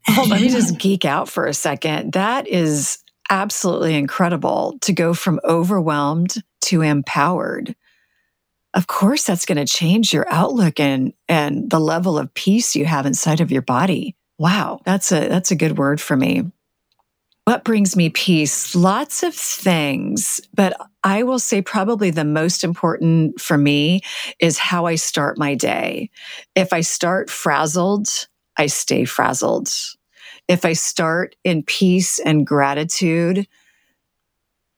Oh, 0.08 0.28
let 0.30 0.40
me 0.40 0.48
just 0.58 0.78
geek 0.78 1.04
out 1.04 1.28
for 1.28 1.48
a 1.48 1.54
second. 1.54 2.14
That 2.14 2.48
is 2.48 3.00
absolutely 3.30 3.96
incredible 3.96 4.78
to 4.84 4.94
go 4.94 5.14
from 5.14 5.42
overwhelmed 5.44 6.36
to 6.62 6.82
empowered. 6.82 7.76
Of 8.78 8.86
course, 8.86 9.24
that's 9.24 9.48
going 9.48 9.58
to 9.58 9.66
change 9.66 10.14
your 10.14 10.28
outlook 10.30 10.80
and 10.80 11.12
and 11.28 11.68
the 11.68 11.80
level 11.80 12.20
of 12.20 12.32
peace 12.36 12.76
you 12.76 12.86
have 12.86 13.08
inside 13.08 13.42
of 13.42 13.52
your 13.52 13.64
body. 13.64 14.16
Wow, 14.38 14.82
that's 14.86 15.12
a 15.12 15.28
that's 15.28 15.50
a 15.50 15.56
good 15.56 15.80
word 15.80 16.00
for 16.00 16.16
me. 16.16 16.44
What 17.46 17.64
brings 17.64 17.96
me 17.96 18.12
peace? 18.12 18.76
Lots 18.76 19.24
of 19.24 19.34
things, 19.34 20.40
but 20.54 20.78
I 21.04 21.24
will 21.24 21.40
say 21.40 21.60
probably 21.60 22.12
the 22.12 22.24
most 22.24 22.64
important 22.64 23.42
for 23.42 23.58
me 23.58 24.02
is 24.40 24.60
how 24.60 24.86
I 24.86 24.94
start 24.94 25.40
my 25.40 25.56
day. 25.56 26.12
If 26.54 26.72
I 26.72 26.82
start 26.82 27.32
frazzled, 27.32 28.28
I 28.58 28.68
stay 28.68 29.06
frazzled. 29.06 29.70
If 30.48 30.66
I 30.66 30.74
start 30.74 31.36
in 31.44 31.64
peace 31.64 32.20
and 32.20 32.46
gratitude, 32.46 33.48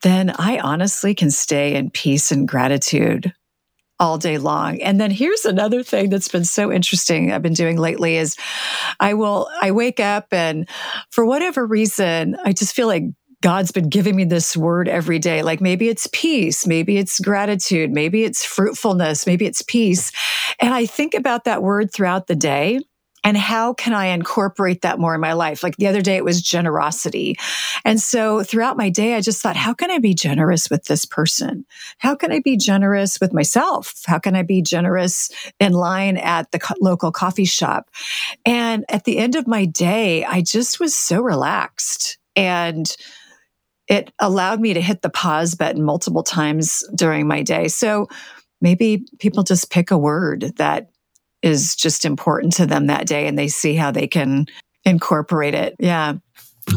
then 0.03 0.29
I 0.39 0.59
honestly 0.59 1.13
can 1.13 1.31
stay 1.31 1.75
in 1.75 1.89
peace 1.89 2.31
and 2.31 2.47
gratitude 2.47 3.33
all 3.99 4.17
day 4.17 4.37
long. 4.37 4.81
And 4.81 4.99
then 4.99 5.11
here's 5.11 5.45
another 5.45 5.83
thing 5.83 6.09
that's 6.09 6.27
been 6.27 6.45
so 6.45 6.71
interesting 6.71 7.31
I've 7.31 7.41
been 7.41 7.53
doing 7.53 7.77
lately 7.77 8.17
is 8.17 8.35
I 8.99 9.13
will 9.13 9.49
I 9.61 9.71
wake 9.71 9.99
up 9.99 10.27
and 10.31 10.67
for 11.11 11.25
whatever 11.25 11.65
reason 11.65 12.37
I 12.43 12.53
just 12.53 12.73
feel 12.75 12.87
like 12.87 13.03
God's 13.41 13.71
been 13.71 13.87
giving 13.87 14.15
me 14.17 14.25
this 14.25 14.57
word 14.57 14.89
every 14.89 15.17
day. 15.17 15.43
Like 15.43 15.61
maybe 15.61 15.87
it's 15.87 16.07
peace, 16.11 16.67
maybe 16.67 16.97
it's 16.97 17.19
gratitude, 17.19 17.89
maybe 17.89 18.23
it's 18.25 18.43
fruitfulness, 18.43 19.25
maybe 19.25 19.45
it's 19.45 19.61
peace. 19.61 20.11
And 20.59 20.73
I 20.73 20.85
think 20.85 21.13
about 21.13 21.45
that 21.45 21.63
word 21.63 21.93
throughout 21.93 22.27
the 22.27 22.35
day 22.35 22.81
and 23.23 23.37
how 23.37 23.73
can 23.73 23.93
I 23.93 24.07
incorporate 24.07 24.81
that 24.81 24.99
more 24.99 25.13
in 25.13 25.21
my 25.21 25.33
life? 25.33 25.63
Like 25.63 25.75
the 25.77 25.87
other 25.87 26.01
day, 26.01 26.15
it 26.15 26.23
was 26.23 26.41
generosity. 26.41 27.35
And 27.83 28.01
so 28.01 28.43
throughout 28.43 28.77
my 28.77 28.89
day, 28.89 29.15
I 29.15 29.21
just 29.21 29.41
thought, 29.41 29.55
how 29.55 29.73
can 29.73 29.91
I 29.91 29.99
be 29.99 30.13
generous 30.13 30.69
with 30.69 30.85
this 30.85 31.05
person? 31.05 31.65
How 31.97 32.15
can 32.15 32.31
I 32.31 32.39
be 32.39 32.57
generous 32.57 33.19
with 33.19 33.33
myself? 33.33 34.01
How 34.05 34.19
can 34.19 34.35
I 34.35 34.43
be 34.43 34.61
generous 34.61 35.29
in 35.59 35.73
line 35.73 36.17
at 36.17 36.51
the 36.51 36.59
co- 36.59 36.75
local 36.79 37.11
coffee 37.11 37.45
shop? 37.45 37.89
And 38.45 38.85
at 38.89 39.03
the 39.03 39.17
end 39.17 39.35
of 39.35 39.47
my 39.47 39.65
day, 39.65 40.23
I 40.23 40.41
just 40.41 40.79
was 40.79 40.95
so 40.95 41.21
relaxed 41.21 42.17
and 42.35 42.95
it 43.87 44.13
allowed 44.19 44.61
me 44.61 44.73
to 44.73 44.81
hit 44.81 45.01
the 45.01 45.09
pause 45.09 45.55
button 45.55 45.83
multiple 45.83 46.23
times 46.23 46.83
during 46.95 47.27
my 47.27 47.41
day. 47.41 47.67
So 47.67 48.07
maybe 48.61 49.05
people 49.17 49.43
just 49.43 49.71
pick 49.71 49.91
a 49.91 49.97
word 49.97 50.53
that 50.57 50.89
is 51.41 51.75
just 51.75 52.05
important 52.05 52.53
to 52.53 52.65
them 52.65 52.87
that 52.87 53.07
day 53.07 53.27
and 53.27 53.37
they 53.37 53.47
see 53.47 53.75
how 53.75 53.91
they 53.91 54.07
can 54.07 54.47
incorporate 54.85 55.55
it. 55.55 55.75
Yeah. 55.79 56.15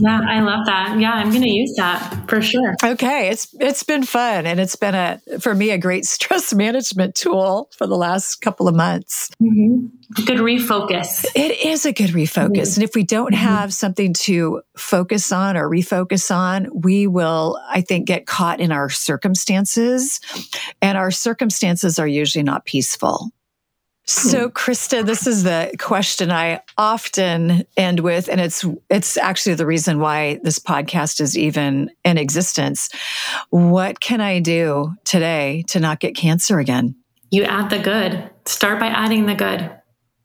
Yeah, 0.00 0.20
I 0.26 0.40
love 0.40 0.66
that. 0.66 0.98
Yeah, 0.98 1.12
I'm 1.12 1.30
going 1.30 1.42
to 1.42 1.50
use 1.50 1.74
that 1.76 2.24
for 2.28 2.40
sure. 2.40 2.76
Okay, 2.82 3.28
it's 3.28 3.54
it's 3.60 3.82
been 3.82 4.04
fun 4.04 4.46
and 4.46 4.58
it's 4.58 4.76
been 4.76 4.94
a 4.94 5.20
for 5.40 5.54
me 5.54 5.70
a 5.70 5.78
great 5.78 6.04
stress 6.06 6.54
management 6.54 7.14
tool 7.14 7.68
for 7.76 7.86
the 7.86 7.96
last 7.96 8.36
couple 8.36 8.68
of 8.68 8.74
months. 8.74 9.30
Mm-hmm. 9.42 10.24
Good 10.24 10.38
refocus. 10.38 11.26
It 11.34 11.64
is 11.64 11.84
a 11.84 11.92
good 11.92 12.10
refocus, 12.10 12.48
mm-hmm. 12.48 12.80
and 12.80 12.82
if 12.82 12.94
we 12.94 13.02
don't 13.02 13.34
mm-hmm. 13.34 13.44
have 13.44 13.74
something 13.74 14.14
to 14.14 14.62
focus 14.76 15.32
on 15.32 15.56
or 15.56 15.68
refocus 15.68 16.34
on, 16.34 16.68
we 16.72 17.06
will, 17.06 17.60
I 17.68 17.80
think, 17.80 18.06
get 18.06 18.26
caught 18.26 18.60
in 18.60 18.72
our 18.72 18.88
circumstances, 18.88 20.20
and 20.80 20.96
our 20.96 21.10
circumstances 21.10 21.98
are 21.98 22.08
usually 22.08 22.44
not 22.44 22.64
peaceful. 22.64 23.30
So, 24.04 24.50
Krista, 24.50 25.06
this 25.06 25.28
is 25.28 25.44
the 25.44 25.72
question 25.78 26.32
I 26.32 26.60
often 26.76 27.64
end 27.76 28.00
with, 28.00 28.28
and 28.28 28.40
it's 28.40 28.64
it's 28.90 29.16
actually 29.16 29.54
the 29.54 29.66
reason 29.66 30.00
why 30.00 30.40
this 30.42 30.58
podcast 30.58 31.20
is 31.20 31.38
even 31.38 31.90
in 32.04 32.18
existence. 32.18 32.90
What 33.50 34.00
can 34.00 34.20
I 34.20 34.40
do 34.40 34.92
today 35.04 35.62
to 35.68 35.78
not 35.78 36.00
get 36.00 36.16
cancer 36.16 36.58
again? 36.58 36.96
You 37.30 37.44
add 37.44 37.70
the 37.70 37.78
good. 37.78 38.28
Start 38.44 38.80
by 38.80 38.88
adding 38.88 39.26
the 39.26 39.36
good. 39.36 39.70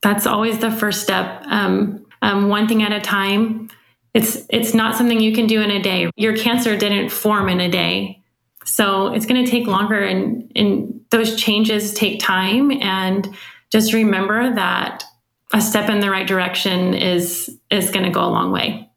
That's 0.02 0.26
always 0.26 0.58
the 0.58 0.72
first 0.72 1.02
step. 1.02 1.42
Um, 1.46 2.04
um, 2.20 2.48
one 2.48 2.66
thing 2.66 2.82
at 2.82 2.92
a 2.92 3.00
time. 3.00 3.70
It's 4.12 4.38
it's 4.50 4.74
not 4.74 4.96
something 4.96 5.20
you 5.20 5.32
can 5.32 5.46
do 5.46 5.62
in 5.62 5.70
a 5.70 5.80
day. 5.80 6.10
Your 6.16 6.36
cancer 6.36 6.76
didn't 6.76 7.10
form 7.10 7.48
in 7.48 7.60
a 7.60 7.70
day, 7.70 8.24
so 8.64 9.12
it's 9.12 9.26
going 9.26 9.44
to 9.44 9.48
take 9.48 9.68
longer, 9.68 10.02
and 10.02 10.50
and 10.56 11.00
those 11.10 11.36
changes 11.36 11.94
take 11.94 12.18
time 12.18 12.72
and 12.82 13.34
just 13.70 13.92
remember 13.92 14.54
that 14.54 15.04
a 15.52 15.60
step 15.60 15.88
in 15.88 16.00
the 16.00 16.10
right 16.10 16.26
direction 16.26 16.94
is 16.94 17.58
is 17.70 17.90
going 17.90 18.04
to 18.04 18.10
go 18.10 18.24
a 18.24 18.28
long 18.28 18.52
way. 18.52 18.88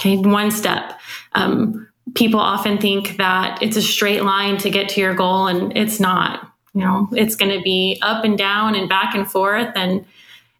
Okay, 0.00 0.16
one 0.16 0.50
step. 0.50 0.98
Um, 1.32 1.88
people 2.14 2.40
often 2.40 2.78
think 2.78 3.16
that 3.18 3.62
it's 3.62 3.76
a 3.76 3.82
straight 3.82 4.24
line 4.24 4.56
to 4.58 4.70
get 4.70 4.88
to 4.90 5.00
your 5.00 5.14
goal, 5.14 5.46
and 5.46 5.76
it's 5.76 6.00
not. 6.00 6.46
You 6.74 6.82
know, 6.82 7.08
it's 7.12 7.34
going 7.34 7.56
to 7.56 7.62
be 7.62 7.98
up 8.00 8.24
and 8.24 8.38
down 8.38 8.74
and 8.74 8.88
back 8.88 9.14
and 9.14 9.30
forth, 9.30 9.72
and 9.74 10.04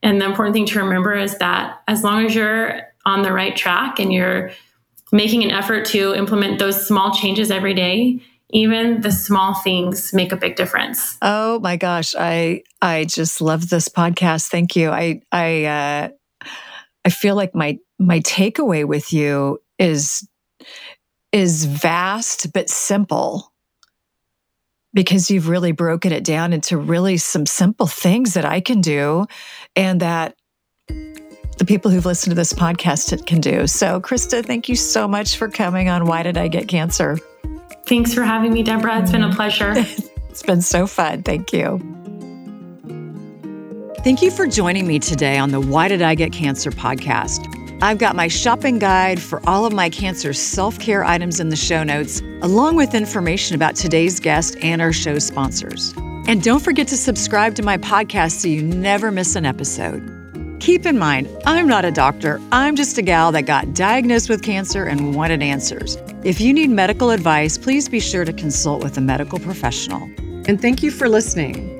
and 0.02 0.20
the 0.20 0.26
important 0.26 0.54
thing 0.54 0.66
to 0.66 0.82
remember 0.82 1.14
is 1.14 1.38
that 1.38 1.82
as 1.86 2.02
long 2.02 2.24
as 2.24 2.34
you're 2.34 2.82
on 3.06 3.22
the 3.22 3.32
right 3.32 3.56
track 3.56 3.98
and 3.98 4.12
you're 4.12 4.50
making 5.12 5.42
an 5.42 5.50
effort 5.50 5.84
to 5.86 6.14
implement 6.14 6.58
those 6.58 6.86
small 6.86 7.12
changes 7.12 7.50
every 7.50 7.74
day, 7.74 8.20
even 8.52 9.00
the 9.00 9.12
small 9.12 9.54
things 9.54 10.12
make 10.12 10.32
a 10.32 10.36
big 10.36 10.56
difference. 10.56 11.16
Oh 11.22 11.58
my 11.60 11.76
gosh, 11.76 12.14
I 12.18 12.62
I 12.82 13.04
just 13.04 13.40
love 13.40 13.68
this 13.68 13.88
podcast. 13.88 14.48
Thank 14.48 14.76
you. 14.76 14.90
I 14.90 15.22
I 15.32 15.64
uh, 15.64 16.08
I 17.04 17.10
feel 17.10 17.34
like 17.34 17.54
my 17.54 17.78
my 17.98 18.20
takeaway 18.20 18.84
with 18.84 19.12
you 19.12 19.58
is 19.78 20.26
is 21.32 21.64
vast 21.64 22.52
but 22.52 22.68
simple 22.68 23.52
because 24.92 25.30
you've 25.30 25.48
really 25.48 25.72
broken 25.72 26.12
it 26.12 26.24
down 26.24 26.52
into 26.52 26.76
really 26.76 27.16
some 27.16 27.46
simple 27.46 27.86
things 27.86 28.34
that 28.34 28.44
I 28.44 28.60
can 28.60 28.80
do 28.80 29.26
and 29.76 30.00
that 30.00 30.34
the 31.58 31.64
people 31.64 31.90
who've 31.90 32.06
listened 32.06 32.32
to 32.32 32.34
this 32.34 32.52
podcast 32.52 33.26
can 33.26 33.40
do. 33.40 33.66
So, 33.66 34.00
Krista, 34.00 34.44
thank 34.44 34.68
you 34.68 34.74
so 34.74 35.06
much 35.06 35.36
for 35.36 35.48
coming 35.48 35.88
on 35.88 36.06
Why 36.06 36.22
Did 36.22 36.36
I 36.36 36.48
Get 36.48 36.66
Cancer? 36.66 37.18
Thanks 37.90 38.14
for 38.14 38.22
having 38.22 38.52
me, 38.52 38.62
Deborah. 38.62 39.02
It's 39.02 39.10
been 39.10 39.24
a 39.24 39.34
pleasure. 39.34 39.72
it's 40.28 40.44
been 40.44 40.62
so 40.62 40.86
fun. 40.86 41.24
Thank 41.24 41.52
you. 41.52 41.80
Thank 44.04 44.22
you 44.22 44.30
for 44.30 44.46
joining 44.46 44.86
me 44.86 45.00
today 45.00 45.38
on 45.38 45.50
the 45.50 45.60
Why 45.60 45.88
Did 45.88 46.00
I 46.00 46.14
Get 46.14 46.32
Cancer 46.32 46.70
podcast. 46.70 47.44
I've 47.82 47.98
got 47.98 48.14
my 48.14 48.28
shopping 48.28 48.78
guide 48.78 49.20
for 49.20 49.42
all 49.44 49.66
of 49.66 49.72
my 49.72 49.90
cancer 49.90 50.32
self 50.32 50.78
care 50.78 51.02
items 51.02 51.40
in 51.40 51.48
the 51.48 51.56
show 51.56 51.82
notes, 51.82 52.20
along 52.42 52.76
with 52.76 52.94
information 52.94 53.56
about 53.56 53.74
today's 53.74 54.20
guest 54.20 54.56
and 54.62 54.80
our 54.80 54.92
show 54.92 55.18
sponsors. 55.18 55.92
And 56.28 56.44
don't 56.44 56.60
forget 56.60 56.86
to 56.88 56.96
subscribe 56.96 57.56
to 57.56 57.64
my 57.64 57.76
podcast 57.76 58.34
so 58.40 58.46
you 58.46 58.62
never 58.62 59.10
miss 59.10 59.34
an 59.34 59.44
episode. 59.44 60.19
Keep 60.60 60.84
in 60.84 60.98
mind, 60.98 61.26
I'm 61.46 61.66
not 61.66 61.86
a 61.86 61.90
doctor. 61.90 62.38
I'm 62.52 62.76
just 62.76 62.98
a 62.98 63.02
gal 63.02 63.32
that 63.32 63.46
got 63.46 63.72
diagnosed 63.72 64.28
with 64.28 64.42
cancer 64.42 64.84
and 64.84 65.14
wanted 65.14 65.42
answers. 65.42 65.96
If 66.22 66.38
you 66.38 66.52
need 66.52 66.68
medical 66.68 67.10
advice, 67.10 67.56
please 67.56 67.88
be 67.88 67.98
sure 67.98 68.26
to 68.26 68.32
consult 68.34 68.84
with 68.84 68.98
a 68.98 69.00
medical 69.00 69.38
professional. 69.38 70.02
And 70.46 70.60
thank 70.60 70.82
you 70.82 70.90
for 70.90 71.08
listening. 71.08 71.79